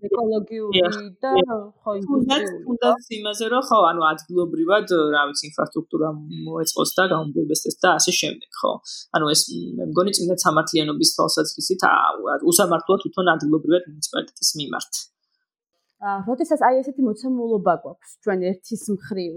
[0.08, 0.82] ეკოლოგიური
[1.24, 1.32] და
[1.82, 1.92] ხო
[2.72, 2.88] უნდა
[3.18, 6.08] იმაზე რომ ხო ანუ ადგილობრივად რა ვიცი ინფრასტრუქტურა
[6.46, 8.72] მოეწყოს და გაუმჯობესდეს და ასე შემდეგ ხო.
[9.16, 9.42] ანუ ეს
[9.78, 11.86] მე მგონი წინა სამართლიანობის ის თვალსაზრისით
[12.52, 14.92] უსამართლოა თვითონ ადგილობრივად მუნიციპალიტეტის მიმართ.
[15.98, 19.32] აა, როდესაც აი ესეთი მოცემულობა გვაქვს ჩვენ ერთის მხრივ,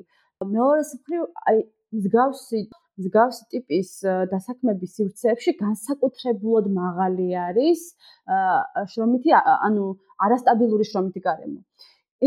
[0.45, 1.57] მეორეს მხრივ აი
[1.97, 2.61] მსგავსი
[3.01, 3.89] მსგავსი ტიპის
[4.31, 7.81] დასაქმების სივრცეებში განსაკუთრებულად მაღალი არის
[8.93, 9.85] შრომითი ანუ
[10.27, 11.59] არასტაბილური შრომითი გარემო.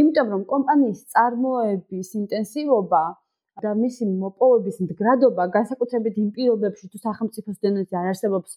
[0.00, 3.02] იმიტომ რომ კომპანიის წარმოების ინტენსივობა
[3.62, 8.56] და მისი მოპოვების მდგრადობა განსაკუთრებით იმ პირობებში თუ სახელმწიფოს დენოზე არ არსებობს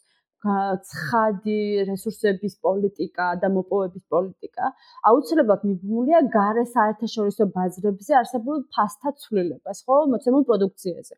[0.90, 4.72] ცხადი რესურსების პოლიტიკა და მოპოვების პოლიტიკა
[5.12, 11.16] აუცილებლად მიბმულია გარე საერთაშორისო ბაზრებზე არსებულ ფასთა ცვლილებას, ხო, მოცემულ პროდუქციაზე.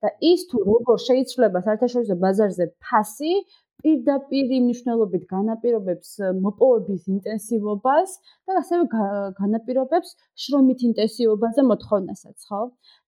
[0.00, 3.32] და ის თუ როგორ შეიძლება საერთაშორისო ბაზარზე ფასი
[3.84, 6.08] პირდაპირ მნიშვნელობით განაპირობებს
[6.44, 8.14] მოპოვების ინტენსივობას
[8.48, 8.84] და ასევე
[9.40, 10.10] განაპირობებს
[10.44, 12.62] შრომით ინტენსივობაზე მოთხოვნასაც, ხო?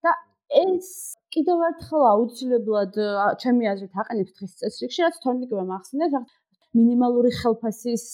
[0.05, 0.13] და
[0.61, 0.89] ეს
[1.35, 2.99] კიდევ ერთხელ აუცილებლად
[3.43, 6.17] ჩემი აზრით აყენებს დღის წესრიგში, რაც თორნიკებმა ახსენეს,
[6.77, 8.05] მინიმალური ხელფასის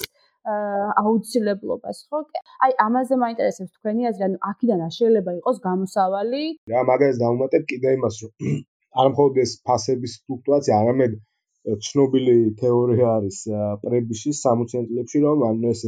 [0.48, 2.20] აუცილებლობას, ხო?
[2.64, 6.42] აი, ამაზე მაინტერესებს თქვენი აზრი, ანუ აქედან შეიძლება იყოს გამოსავალი?
[6.72, 8.32] რა, მაგას დავუმატებ კიდე იმას, რომ
[9.02, 11.18] არ მხოლოდ ეს ფასების ფლუქტუაცია, არამედ
[11.88, 13.38] ცნობილი თეორია არის
[13.84, 15.82] პრებიშის 60-იან წლებში, რომ ანუ ეს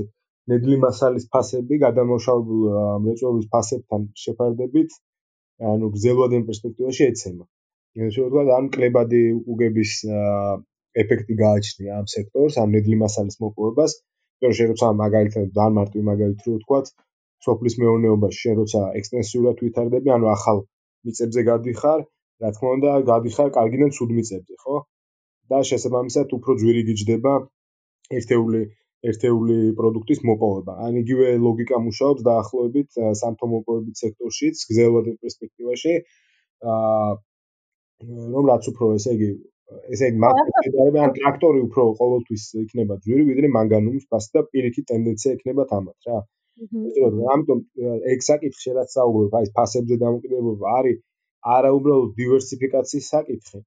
[0.51, 2.63] ნედლი მასალის ფასები გადამოშავებულ
[3.07, 4.99] მრეწველობის ფასებთან შეფარდებით
[5.69, 7.45] ანუ გზელვადენ პერსპექტივაში ეცემა.
[8.17, 9.93] შეგვიძლია ამ კლებადი უგების
[11.03, 13.93] ეფექტი გააჩნია ამ სექტორს, ამ ნედლი მასალის მოპოვებას.
[14.41, 16.87] იმიტომ რომ როცა მაგალითად ძალიან მარტივი მაგალითი რო ვთქვათ,
[17.45, 20.59] სოფლის მეურნეობაში შენ როცა ექსტენსიურად ვითარდები, ანუ ახალ
[21.09, 22.01] მიწებზე გადიხარ,
[22.41, 24.77] რა თქმა უნდა, გადიხარ კარგიდან ცუდ მიწებზე, ხო?
[25.51, 27.33] და შესაბამისად უფრო ძვირი გიждდება
[28.19, 28.61] ერთეული
[29.09, 30.73] ერთეული პროდუქტის მოპოვება.
[30.87, 35.95] ან იგივე ლოგიკა მუშაობს დაახლოებით სამთომოპოვების სექტორშიც, გზელვადი პერსპექტივაში.
[36.73, 37.11] აა
[38.35, 39.31] რომ რაც უფრო ესე იგი
[39.95, 45.35] ესე იგი მასშტაბები ან ტრაქტორი უფრო ყოველთვის იქნება ძვირი, ვიდრე მანგანუმის ფასი და პირიქით ტენდენცია
[45.37, 46.21] იქნება თამათ რა.
[47.35, 47.61] ამიტომ
[48.15, 50.99] ეგ საკითხი რაც საუბრობ, აი ფასებზე დამოკიდებულება არის
[51.57, 53.61] არა უბრალოდ დივერსიფიკაციის საკითხი,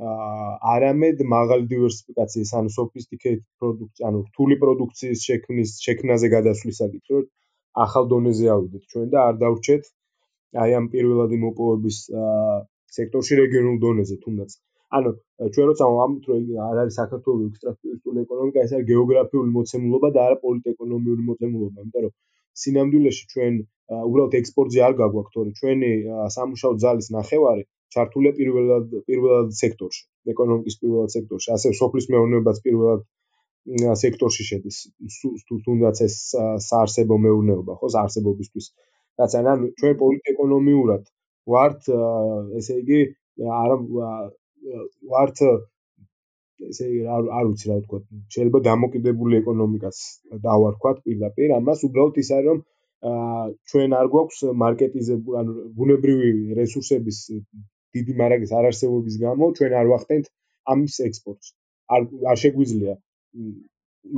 [0.00, 7.26] არამედ მაღალი დივერსიფიკაციის, ანუ sophisticated product, ანუ რთული პროდუქციის შექმნის შექმნაზე გადასვლის საკითხი, რომ
[7.84, 9.84] ახალ დონეზე ავიდეთ ჩვენ და არ დავრჩეთ
[10.64, 11.98] აი ამ პირველადი მოპოვების
[12.96, 14.50] სექტორში რეგიონულ დონეზე თუნდაც.
[14.96, 15.10] ანუ
[15.52, 20.36] ჩვენ როცა ამით რომ არ არის საქართველოს ექსტრაქტურისტული ეკონომიკა, ეს არის გეოგრაფიული მოცემულობა და არა
[20.46, 22.12] პოლიტეკონომიური მოცემულობა, იმიტომ რომ
[22.62, 23.54] სინამდვილეში ჩვენ
[24.08, 25.92] უბრალოდ ექსპორტზე არ გაგვაქვს, თორე ჩვენი
[26.36, 27.64] სამუშაო ძალის ნახევარი
[27.94, 33.04] ჩართულია პირველად პირველად სექტორში, ეკონომიკის პირველად სექტორში, ასე სოფლის მეურნეობაც პირველად
[34.02, 34.78] სექტორში შედის.
[35.66, 36.16] თუნდაც ეს
[36.68, 38.72] საარსებო მეურნეობა, ხო, საარსებობისთვის.
[39.20, 41.02] რაც ანუ ჩვენ პოლიტეკონომიურად
[41.52, 41.90] ვართ
[42.60, 43.00] ესე იგი
[43.58, 43.74] არ
[45.12, 45.42] ვართ
[46.70, 48.00] ესე იგი არ არ ვიცი რა ვთქვა
[48.36, 49.98] შეიძლება დამოკიდებული ეკონომიკას
[50.46, 52.62] დავარქვათ პირდაპირ ამას უბრალოდ ის არის რომ
[53.72, 56.30] ჩვენ არ გვაქვს მარკეტიზებული ანუ ბუნებრივი
[56.60, 57.18] რესურსების
[57.96, 60.30] დიდი მარაგის არარსებობის გამო ჩვენ არ ვახდენთ
[60.74, 61.54] ამის ექსპორტს.
[61.94, 62.94] არ არ შეგვიძლია.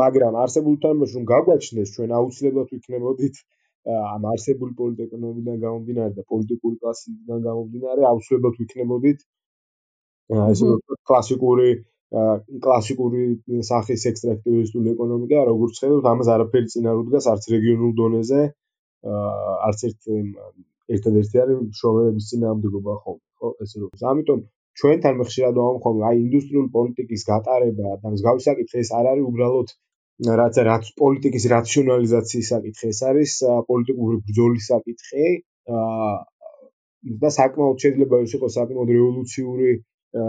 [0.03, 3.37] მაგრამ არსებული თანამედროვე რომ გაგვაჩნდეს ჩვენ აუცილებლად ვიქნებოდით
[4.15, 9.27] ამ არსებული პოლიტეკონომიდან გამომდინარე და პოლიტიკური კლასიდან გამომდინარე აუცილებლად ვიქნებოდით
[10.53, 11.69] ესე რომ კლასიკური
[12.65, 13.23] კლასიკური
[13.69, 18.43] სახის ექსტრაქტივისტული ეკონომიკა როგორც ხედავთ ამას არაფერი წინ არ უდგას არც რეგიონულ დონეზე
[19.69, 20.01] არც ერთ
[20.97, 23.34] ერთადერთი არის მშრომელების წინააღმდეგობა ხო ხო
[23.65, 24.41] ესე რომ ამიტომ
[24.81, 29.75] ჩვენთან ხშირად ვამხობ აი ინდუსტრიული პოლიტიკის გატარება და მსგავსი საკითხი ეს არ არის უბრალოდ
[30.41, 33.33] რაც რაც პოლიტიკის რაციონალიზაციის საკითხი ეს არის
[33.71, 35.29] პოლიტიკური ბრძოლის საკითხი
[37.23, 39.71] და საკმაოდ შეიძლება იყოს საკმაოდ რევოლუციური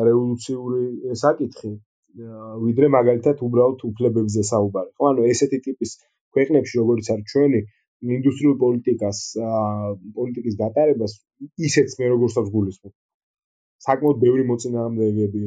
[0.09, 1.73] რევოლუციური საკითხი
[2.15, 4.91] ვიდრე მაგალითად უბრალოდ უფლებებზე საუბარი.
[4.97, 5.91] ხო, ანუ ესეთი ტიპის
[6.35, 7.59] ქვეყნებში, როგორც არის ჩვენი
[8.17, 9.19] ინდუსტრიული პოლიტიკას,
[10.19, 11.13] პოლიტიკის გატარებას
[11.69, 12.93] ისეც მე როგორცაც გულისხმობ.
[13.85, 15.43] საკმაოდ ბევრი მოწინააღმდეგეები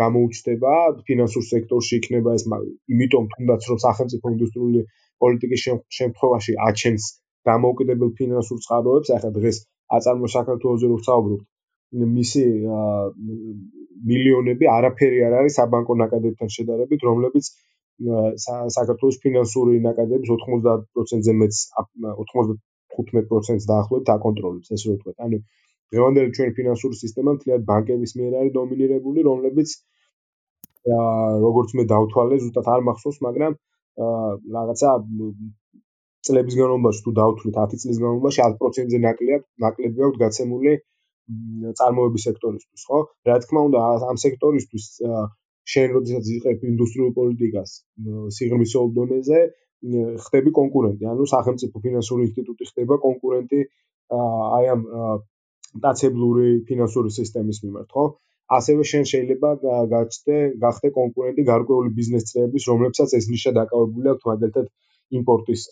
[0.00, 0.72] გამოუჩნდება
[1.08, 2.44] ფინანსურ სექტორში იქნება ეს,
[2.92, 4.80] იმიტომ თუნდაც რომ სახელმწიფო ინდუსტრიული
[5.24, 5.64] პოლიტიკის
[5.98, 7.08] შემთხვევაში აჩენს
[7.48, 9.56] დამოუკიდებელ ფინანსურ წყაროებს, ახლა დღეს
[9.96, 11.44] აწარმო საქართველოსზე რო ვსაუბრობთ,
[11.92, 12.44] მისი
[14.10, 17.50] მილიონები არაფერი არ არის საბანკო ნაკადებთან შედარებით, რომლებიც
[18.76, 21.54] საქართველოს ფინანსური ნაკადების 90%-ზე მეც
[22.32, 25.16] 95%-ს დაახლოებით აკონტროლებს, ესე რომ ვთქვათ.
[25.26, 25.38] ანუ
[25.92, 29.74] დღევანდელი ჩვენი ფინანსური სისტემა მთლიანად ბანკების მიერ არის დომინირებული, რომლებიც
[30.92, 33.52] აა როგორც მე დავთვალე, ზუსტად არ მახსოვს, მაგრამ
[34.06, 34.94] აა რაღაცა
[36.26, 40.72] წლების განმავლობაში თუ დავთვლით 10 წლის განმავლობაში 10%-ზე ნაკლია, ნაკლები აქვს გაცემული
[41.78, 42.98] წარმოების სექტორისთვის, ხო?
[43.28, 43.80] რა თქმა უნდა,
[44.10, 44.86] ამ სექტორისთვის
[45.72, 47.70] შენ როდესაც იყებ ინდუსტრიულ პოლიტიკას
[48.38, 49.40] სიღრმისეულ დონეზე,
[50.24, 53.60] ხდები კონკურენტი, ანუ სახელმწიფო ფინანსური ინსტიტუტი ხდება კონკურენტი
[54.12, 54.82] აი ამ
[55.86, 58.04] დაცებლური ფინანსური სისტემის მიმართ, ხო?
[58.58, 59.50] ასევე შენ შეიძლება
[59.92, 64.66] გაჩნდე, გახდე კონკურენტი გარკვეული ბიზნეს წრეების, რომლებსაც ეს ნიშა დაკავებული აქვს, მაგალითად
[65.20, 65.62] იმპორტის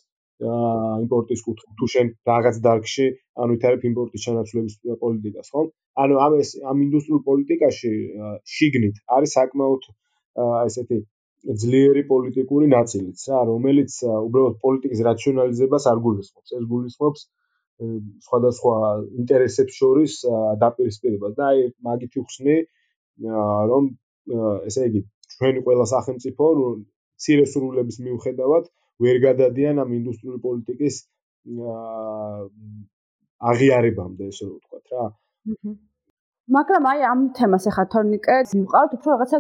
[0.41, 3.07] იმპორტის კუთხე თუ შენ რაღაც დარგში
[3.45, 5.65] ანუ ითარებ იმპორტის ჩანაცვლების პოლიტიკას ხო
[6.05, 7.93] ანუ ამ ეს ამ ინდუსტრიულ პოლიტიკაში
[8.55, 9.83] შიგნით არის საკმაოდ
[10.69, 10.99] ესეთი
[11.65, 17.21] ძლიერი პოლიტიკური ნაწილიც რა რომელიც უბრალოდ პოლიტიკის რაციონალიზებას არ გულისხმობს ეს გულისხმობს
[18.27, 18.77] სხვადასხვა
[19.23, 20.13] ინტერესებს შორის
[20.65, 22.57] დაპირისპირებას და აი მაგითი ხსნი
[23.73, 23.89] რომ
[24.71, 25.01] ესე იგი
[25.37, 26.51] ჩვენი ყველა სახელმწიფო
[27.25, 28.65] ცირესრულების მიუხედავად
[29.05, 30.97] ვერ გადადიან ამ ინდუსტრიული პოლიტიკის
[33.51, 35.05] აღიარებამდე, ესე რომ ვთქვათ რა.
[36.57, 39.39] მაგრამ აი ამ თემას ახლა თორნიკე მივყავთ უფრო რაღაცა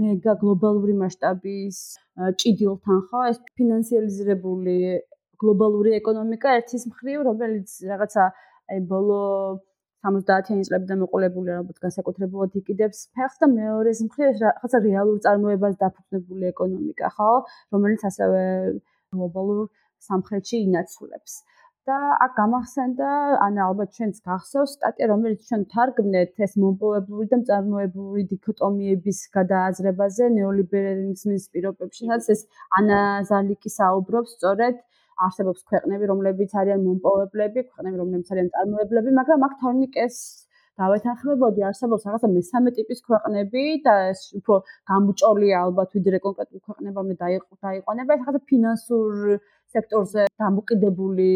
[0.00, 1.78] მეგა გლობალური მასშტაბის
[2.42, 4.76] ჭიდილთან ხო ეს ფინანსიალიზირებული
[5.44, 8.26] გლობალური ეკონომიკა ერთის მხრივ რომელიც რაღაცა
[8.72, 9.22] აი ბოლო
[10.04, 17.10] 70-იანი წლებიდან მოყოლებული ალბათ განსაკუთრებულად იკიდებს ფეხს და მეორეს მხრივ რაღაცა რეალურ წარმოებას დაფუძნებული ეკონომიკა,
[17.16, 17.30] ხო?
[17.76, 18.42] რომელიც ასევე
[19.16, 19.66] გლობალურ
[20.08, 21.42] სამხრეთში ინაცვლებს.
[21.88, 23.08] და აქ გამახსენდა,
[23.44, 31.44] ან ალბათ ჩვენც გახსოვს სტატია, რომელიც ჩვენ თარგმნეთ ეს მომპოვებული და მწარმოებული დიქოტომიების გადააზრებაზე ნეოლიბერალიზმის
[31.52, 32.40] პირობებში, სადაც ეს
[32.78, 34.80] ანა ზალიკი საუბრობს სწორედ
[35.26, 40.16] არსებობს ქვეყნები, რომლებიც არიან მომპოვებლები, ქვეყნები, რომლებიც არიან წარმოებლები, მაგრამ აქ თორნიკეს
[40.82, 44.54] დავეთანხმებოდი, არსებობს რაღაცა მესამე ტიპის ქვეყნები და ეს უფრო
[44.90, 49.12] გამუჭოლია ალბათ ვიდრე კონკრეტულ ქვეყნებამდე დაიყვანება, ეს რაღაცა ფინანსურ
[49.74, 51.30] სექტორზე დამოკიდებული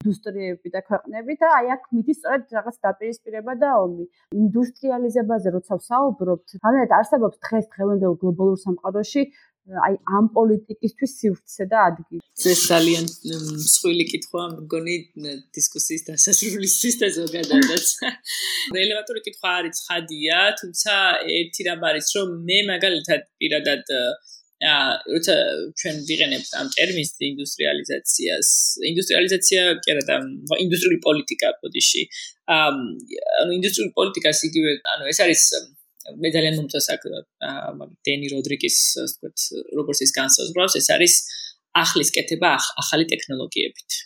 [0.00, 4.04] ინდუსტრიები და ქვეყნები და აი აქ მიდის სწორედ რაღაც დაპირისპირება და ომი.
[4.42, 9.22] ინდუსტრიალიზებაზე როცა ვსაუბრობთ, ანუ არსებობს დღეს დღევანდელ გლობალურ სამყაროში
[9.70, 12.20] აი ამ პოლიტიკისთვის სივრცე და ადგილი.
[12.52, 13.04] ეს ძალიან
[13.60, 14.96] მსხვილი კითხვა, მგონი
[15.56, 17.86] დისკუსიის დასასრულისთვის და ზოგადადაც.
[18.76, 20.94] რელევანტური კითხვა არის ხადია, თუმცა
[21.38, 23.84] ერთი რამ არის, რომ მე მაგალითად პირადად
[24.60, 25.34] აა როცა
[25.80, 28.48] ჩვენ ვიყენებთ ამ ტერმინს ინდუსტრიალიზაციას,
[28.90, 30.16] ინდუსტრიალიზაცია კი არა და
[30.64, 32.02] ინდუსტრიული პოლიტიკა ბოდიში.
[32.56, 32.68] აა
[33.40, 35.44] ანუ ინდუსტრიული პოლიტიკას იგივე, ანუ ეს არის
[36.18, 37.06] მე ძალიან მომწონს აქ
[38.08, 39.46] დენი როდრიგის ასე ვთქვათ
[39.78, 41.14] როგორც ის განსაზღვრავს ეს არის
[41.80, 42.52] ახლის კეთება
[42.82, 44.00] ახალი ტექნოლოგიებით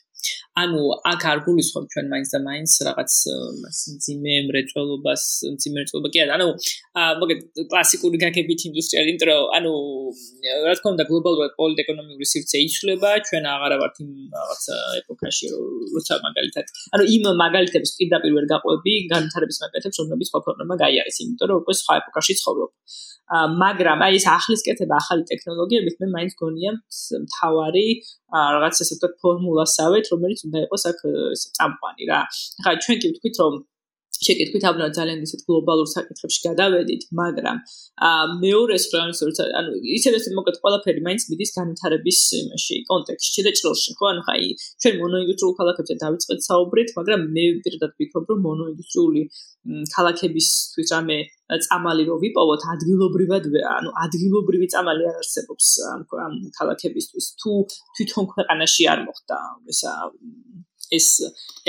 [0.54, 0.80] ანუ
[1.10, 3.12] აქ არ გულისხმობ ჩვენ მაინც და მაინც რაღაც
[4.04, 5.22] ძიმე მრეწველობას,
[5.62, 6.46] ძიმე მრეწველობა კი არა, ანუ
[7.22, 7.40] მოგეთ
[7.72, 9.72] კლასიკური გაგებით ინდუსტრიალი, იმიტომ რომ ანუ
[10.66, 14.62] რა თქმა უნდა გლობალურად პოლიტეკონომიური სივრცე იცვლება, ჩვენ აღარა ვართ იმ რაღაც
[15.02, 15.46] ეპოქაში,
[15.96, 21.46] როცა მაგალითად, ანუ იმ მაგალითებს პირდაპირ ვერ გაყვები, განვითარების მაგალითებს, რომლებიც სხვა ფორმებმა გაიარეს, იმიტომ
[21.50, 22.70] რომ უკვე სხვა ეპოქაში ცხოვრობ.
[23.64, 26.72] მაგრამ აი ეს ახლის კეთება ახალი ტექნოლოგიებით მე მაინც გონია
[27.24, 27.86] მთავარი
[28.34, 30.98] რაღაც ესე ვთქვათ ფორმულასავეთ რომელიც უნდა იყოს აქ
[31.58, 32.20] წამყვანი რა.
[32.60, 33.54] ახლა ჩვენ კი ვთქვით რომ
[34.26, 37.56] შეკითხვით აბნა ძალიან ისეთ გლობალურ საკითხებში გადავედით, მაგრამ
[38.44, 44.04] მეორეს პროგრამის როცა ანუ ისედაც მოგეთ ყველაფერი მაინც მიდის განვითარების იმაში კონტექსტში და ჭრილში, ხო?
[44.12, 44.48] ანუ ხაი
[44.80, 49.22] ჩვენ მონოინდუსტრიულ ქალაქებზე დავიწყეთ საუბრით, მაგრამ მე პირადად ვფიქრობ, რომ მონოინდუსტრიული
[49.94, 51.18] ქალაქებისთვის რამე
[51.64, 53.44] წამალი რო ვიპოვოთ ადგილობრივად,
[53.76, 56.02] ანუ ადგილობრივი წამალი არ არსებობს ამ
[56.58, 57.26] ქალაქებისთვის.
[57.40, 57.52] თუ
[57.96, 59.38] თვითონ ქვეყანაში არ მოხდა
[59.72, 59.92] ესა
[60.92, 61.06] ეს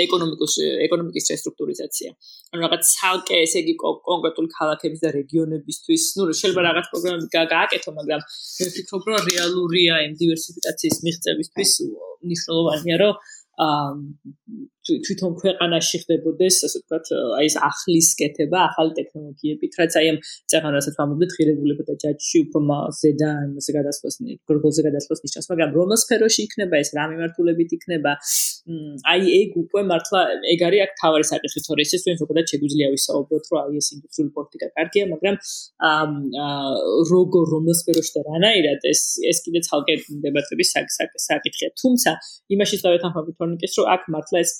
[0.04, 0.54] ეკონომიკის
[0.86, 2.08] ეკონომიკის რესტრუქტურიზაცია.
[2.52, 8.20] ანუ რაღაც ცალკე ესე იგი კონკრეტული ქალაქების და რეგიონებისთვის, ну, შეიძლება რაღაც პროგრამები გააკეთო, მაგრამ
[8.60, 11.72] მე ვფიქრობ, რომ რეალურია იმ დივერსიფიკაციის მიღწევისთვის
[12.26, 13.14] მნიშვნელოვანია, რომ
[15.06, 17.06] თვითონ ქვეყანაში ხდებოდეს, ასე ვთქვათ,
[17.38, 20.18] აი ეს ახლის კეთება, ახალი ტექნოლოგიებით, რაც აი ამ
[20.52, 22.60] წაღანასაც ვამბობთ, ღირებულება და ჯაჭში უფრო
[23.00, 24.14] ზედა იმაზე გადასვლას,
[24.48, 28.12] გრგოლზე გადასვლას ნიშნავს, მაგრამ რომელ სფეროში იქნება ეს, რა მიმართულებით იქნება?
[29.06, 30.20] აი ეგ უკვე მართლა
[30.52, 34.30] ეგ არის აქ თავარი საკითხი, თორე ეს ჩვენ ზოგადად შეგვიძლია ვისაუბროთ, რომ აი ეს ინდუსტრიული
[34.36, 35.34] პოლიტიკა კარგია, მაგრამ
[35.86, 36.46] აა
[37.12, 40.68] როგორ რომელ სფეროში და რანაირად ეს ეს კიდე ცალკე დებატების
[41.26, 41.68] საკითხია.
[41.80, 42.10] თუმცა
[42.54, 44.52] იმაში დავეთანხმებით თორნიკეს, რომ აქ მართლა ეს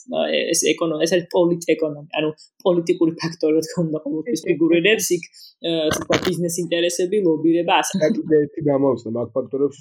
[0.52, 2.28] ეს ეკონომი, ეს არის პოლიტეკონომი, ანუ
[2.66, 5.24] პოლიტიკური ფაქტორი თქო უნდა ყოველთვის ფიგურირებს იქ
[5.96, 7.94] თქო ბიზნეს ინტერესები, ლობირება, ასე.
[8.02, 9.78] და კიდე ერთი გამოვიწყდა მაგ ფაქტორებს,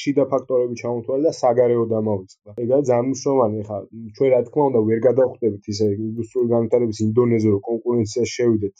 [0.00, 2.50] შიდა ფაქტორები ჩამოთვალე და საგარეო დამოვიწყდა.
[2.64, 3.78] ეგაა ძალიან მნიშვნელოვანი ხა.
[4.16, 8.74] ჩვენ რა თქმა უნდა ვერ გადავხდებით ისე ინდუსტრიული განვითარების ინდონეზია რო კონკურენციაში შევიდეთ,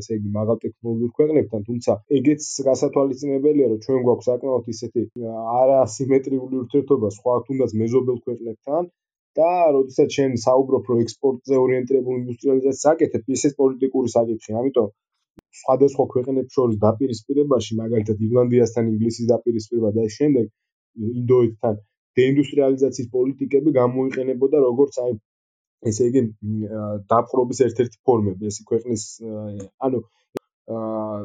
[0.00, 5.00] ესე იგი მაღალ ტექნოლოგიურ ქვეყნებთან, თუმცა ეგეც გასათვალისწინებელია, რომ ჩვენ გვაქვს საკმაოდ ისეთი
[5.60, 8.82] არასიმეტრიული ურთიერთობა სხვა თუნდაც მეზობელ ქვეყნებთან.
[9.38, 14.88] და როდესაც შენ საუბრობ რომ ექსპორტზე ორიენტირებული ინდუსტრიალიზაცია აკეთებ, ისეც პოლიტიკური საკითხი, ამიტომ
[15.60, 20.46] სხვადასხვა ქვეყნებს შორის დაპირისპირებაში, მაგალითად ირლანდიასთან ინგლისის დაპირისპირება და შემდეგ
[21.20, 21.78] ინდოეთთან
[22.18, 25.14] დეინდუსტრიალიზაციის პოლიტიკები გამოიყენებოდა როგორც აი
[25.90, 26.22] ესე იგი
[27.12, 29.02] დაპყრობის ერთ-ერთი ფორმები, ეს ქვეყნის
[29.88, 29.98] ანუ
[30.74, 31.18] აა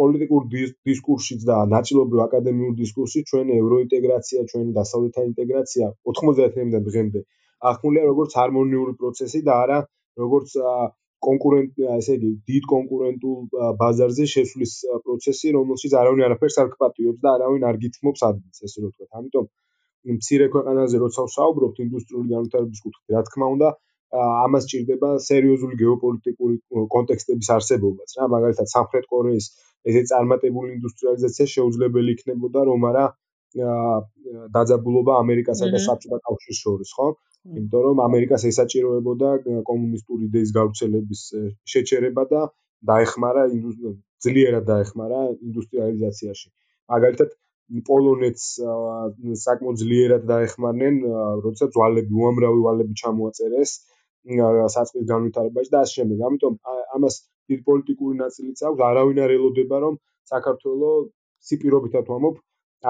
[0.00, 0.42] პოლიტიკურ
[0.88, 7.22] დისკურსშიც და ნაწილობრივ აკადემიურ დისკურსში ჩვენი ევროინტეგრაცია, ჩვენი დასავლეთთან ინტეგრაცია 90-იან დღემდე
[7.70, 9.78] ახმულია როგორც ჰარმონიული პროცესი და არა
[10.22, 10.56] როგორც
[11.26, 13.36] კონკურენტ ესე იგი დიდ კონკურენტულ
[13.80, 14.72] ბაზარზე შესვლის
[15.04, 19.10] პროცესი, რომელშიც არავინ არაფერს არ გპატიობს და არავინ არ გითმობს ადგილს, ესე რომ ვთქვათ.
[19.20, 19.46] ამიტომ
[20.18, 23.68] მცირე ქვეყანაზე როცა ვსაუბრობთ ინდუსტრიული განვითარების კუთხით, რა თქმა უნდა,
[24.22, 26.56] ამას ჭირდება სერიოზული გეოპოლიტიკური
[26.94, 28.28] კონტექსტების არსებობაც რა.
[28.34, 29.46] მაგალითად სამხრეთ კორეის
[29.90, 33.04] ესე წარმატებული ინდუსტრიალიზაცია შეუძლებელი იქნებოდა რომ არა
[34.54, 37.08] დაძაბულობა ამერიკასა და საბჭოთა კავშირის შორის ხო?
[37.58, 39.30] იმიტომ რომ ამერიკას ესაჭიროებოდა
[39.70, 41.22] კომუნისტური იდეის გავრცელების
[41.72, 42.42] შეჩერება და
[42.90, 43.42] დაეხმარა
[44.24, 46.48] ძლიერად დაეხმარა ინდუსტრიალიზაციაში.
[46.94, 47.34] მაგალითად
[47.88, 48.46] პოლონეთს
[49.42, 50.96] საკმაოდ ძლიერად დაეხმარნენ
[51.44, 53.72] როდესაც ვალები უამრავი ვალები ჩამოაწერეს
[54.24, 56.18] საწყის განვითარებაში და ასე შემდეგ.
[56.28, 56.54] ამიტომ
[56.96, 57.14] ამას
[57.50, 58.80] დიდ პოლიტიკური ნაწილიც აქვს.
[58.90, 59.94] არავინ არ ელოდება რომ
[60.32, 61.08] საქართველოს
[61.48, 62.34] სიპირობითად ვამობ,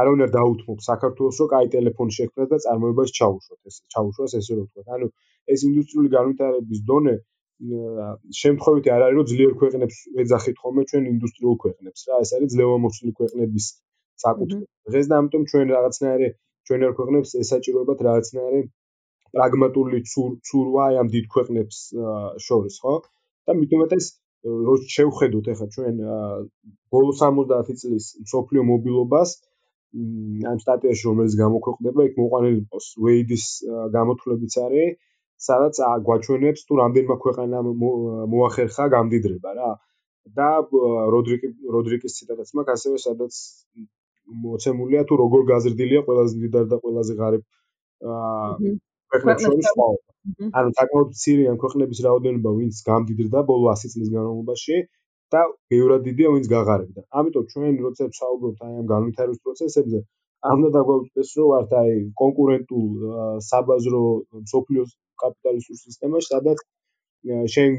[0.01, 3.61] არავინ არ დაუთმობს საქართველოს რომ კაი ტელეფონი შექმნას და წარმოებაში ჩაუშვათ.
[3.69, 4.95] ეს ჩაუშვას ესე რომ ვთქვა.
[4.97, 5.07] ანუ
[5.55, 7.15] ეს ინდუსტრიული განვითარების დონე
[8.43, 12.15] შემთხვევითი არ არის რომ ძლიერ ქვეყნებს ეძახით ხოლმე ჩვენ ინდუსტრიულ ქვეყნებს რა.
[12.25, 13.65] ეს არის ძლევამოსილი ქვეყნების
[14.25, 14.67] საკუთრება.
[14.91, 16.29] დღეს და ამიტომ ჩვენ რაღაცნაირი
[16.67, 18.61] ჩვენ არ ქვეყნებს ესაჭიროებათ რაღაცნაირი
[19.35, 21.79] პრაგმატული ცურვა ამ დიდ ქვეყნებს
[22.47, 22.95] შორის, ხო?
[23.49, 24.07] და მithumetes
[24.45, 26.01] რო შევხედოთ ახლა ჩვენ
[26.95, 29.31] ბოლო 70 წლის სოფლიო მობილობას
[30.51, 33.45] ამ სტატიაში რომელიც გამოქვეყნდება, იქ მოყვანილი იყოს ვეიდის
[33.97, 34.97] გამოთვლებიც არის,
[35.49, 35.75] სადაც
[36.09, 37.67] გვაჩვენებს თუ რამდენმა ქვეყანამ
[38.35, 39.73] მოახერხა გამდიდრება რა.
[40.37, 40.49] და
[41.15, 43.41] როდრიკი როდრიკის ციტატაც მაქვს ასევე სადაც
[44.45, 47.43] მოცემულია თუ როგორ გაზრდილია ყველაზე დიდარ და ყველაზე ღარიბ
[48.13, 48.73] აა
[49.15, 50.03] ქვეყნებს შორის სხვაობა.
[50.59, 54.77] ანუ საკმაოდ მცირე ამ ქვეყნების რაოდენობა, ვინც გამდიდრდა ბოლო 100 წლის განმავლობაში
[55.35, 55.41] და
[55.73, 57.01] ბევრად დიდია, ვინც გაღარიბდა.
[57.21, 59.99] ამიტომ ჩვენ როცა ვსაუბრობთ აი ამ განვითარების პროცესებზე,
[60.49, 61.93] ამ უნდა დაგვაუწყდეს, რომ ვართ აი
[62.23, 62.89] კონკურენტულ
[63.51, 64.03] საბაზრო
[64.53, 64.91] სოფლიოს
[65.23, 66.59] კაპიტალისტურ სისტემაში, სადაც
[67.55, 67.71] შენ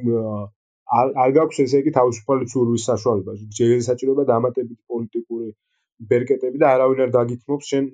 [0.99, 3.31] არ არ გაქვს ესე იგი თავისუფალი ცურვის საშუალება.
[3.57, 5.47] შეიძლება საჭიროება დამატებითი პოლიტიკური
[6.11, 7.85] ბერკეტები და არავინ არ დაგითმობს შენ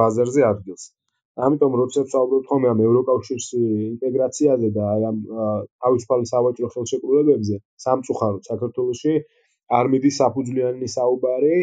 [0.00, 0.84] ბაზარზე ადგილს.
[1.46, 5.18] ამიტომ როცა ვსაუბრობთ ხოლმე ამ ევროკავშირის ინტეგრაციაზე და აი ამ
[5.84, 9.14] თავისუფალ სავაჭრო ხელშეკრულებებზე სამწუხაროდ საქართველოში
[9.78, 11.56] არ მიდის საფუძვლიანი საუბარი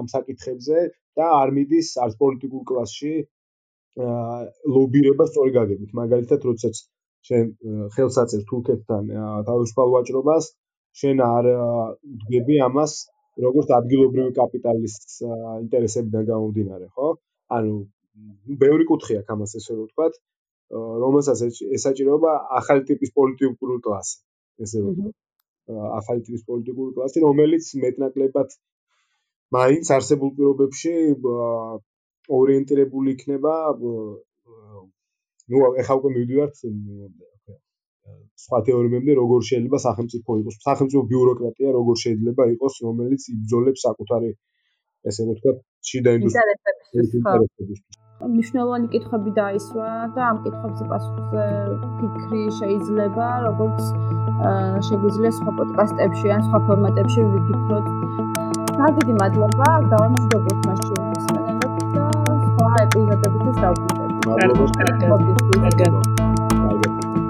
[0.00, 0.78] ამ საკითხებზე
[1.20, 3.14] და არ მიდის არც პოლიტიკურ კლასში
[4.74, 5.90] ლობირება სწორი გაგებით.
[6.00, 6.82] მაგალითად როდესაც
[7.28, 7.46] შენ
[7.94, 9.08] ხელს აწერ თურქეთთან
[9.48, 10.44] თავისუფალ ვაჭრობას
[11.00, 11.48] შენ არ
[12.24, 12.92] დგები ამას
[13.46, 14.94] როგორც ადგილობრივი კაპიტალის
[15.64, 17.08] ინტერესებიდან გამომდინარე ხო?
[17.58, 17.99] ანუ ნუ
[18.62, 20.18] ბევრი კუთხე აქვს ამას ესე რომ ვთქვათ,
[21.04, 21.38] რომელსაც
[21.78, 24.16] ესაჭიროება ახალი ტიპის პოლიტიკური კლასი,
[24.66, 25.10] ესე რომ
[26.00, 28.58] ახალი ტიპის პოლიტიკური კლასი, რომელიც მეტნაკლებად
[29.56, 30.94] მაინც არსებულ პირობებში
[32.40, 33.54] ორიენტირებული იქნება
[35.50, 36.54] ნუ ეხლა უკვე მივიდივართ
[38.44, 44.30] სხვა თეორიებამდე როგორ შეიძლება სახელმწიფო იყოს სახელმწიფო ბიუროკრატია როგორ შეიძლება იყოს რომელიც იბრძოლებს საკუთარი
[45.08, 45.56] ესე რომ ვთქვათ
[45.88, 47.80] შიდა ინდუსტრიის
[48.20, 51.44] მნიშვნელოვანი კითხვები დაისვა და ამ კითხვებზე პასუხზე
[52.00, 53.80] ფიქრი შეიძლება როგორც
[54.88, 57.86] შეგვიძლია სხვა პოდკასტებში ან სხვა ფორმატებში ვიფიქროთ.
[58.80, 62.04] მაგიდი მადლობა, დავამშვიდობოთ მას ჩვენს მსმენელებს და
[62.44, 64.16] სხვა ეპიზოდებითაც დავბრუნდებით.
[65.72, 67.29] მადლობა.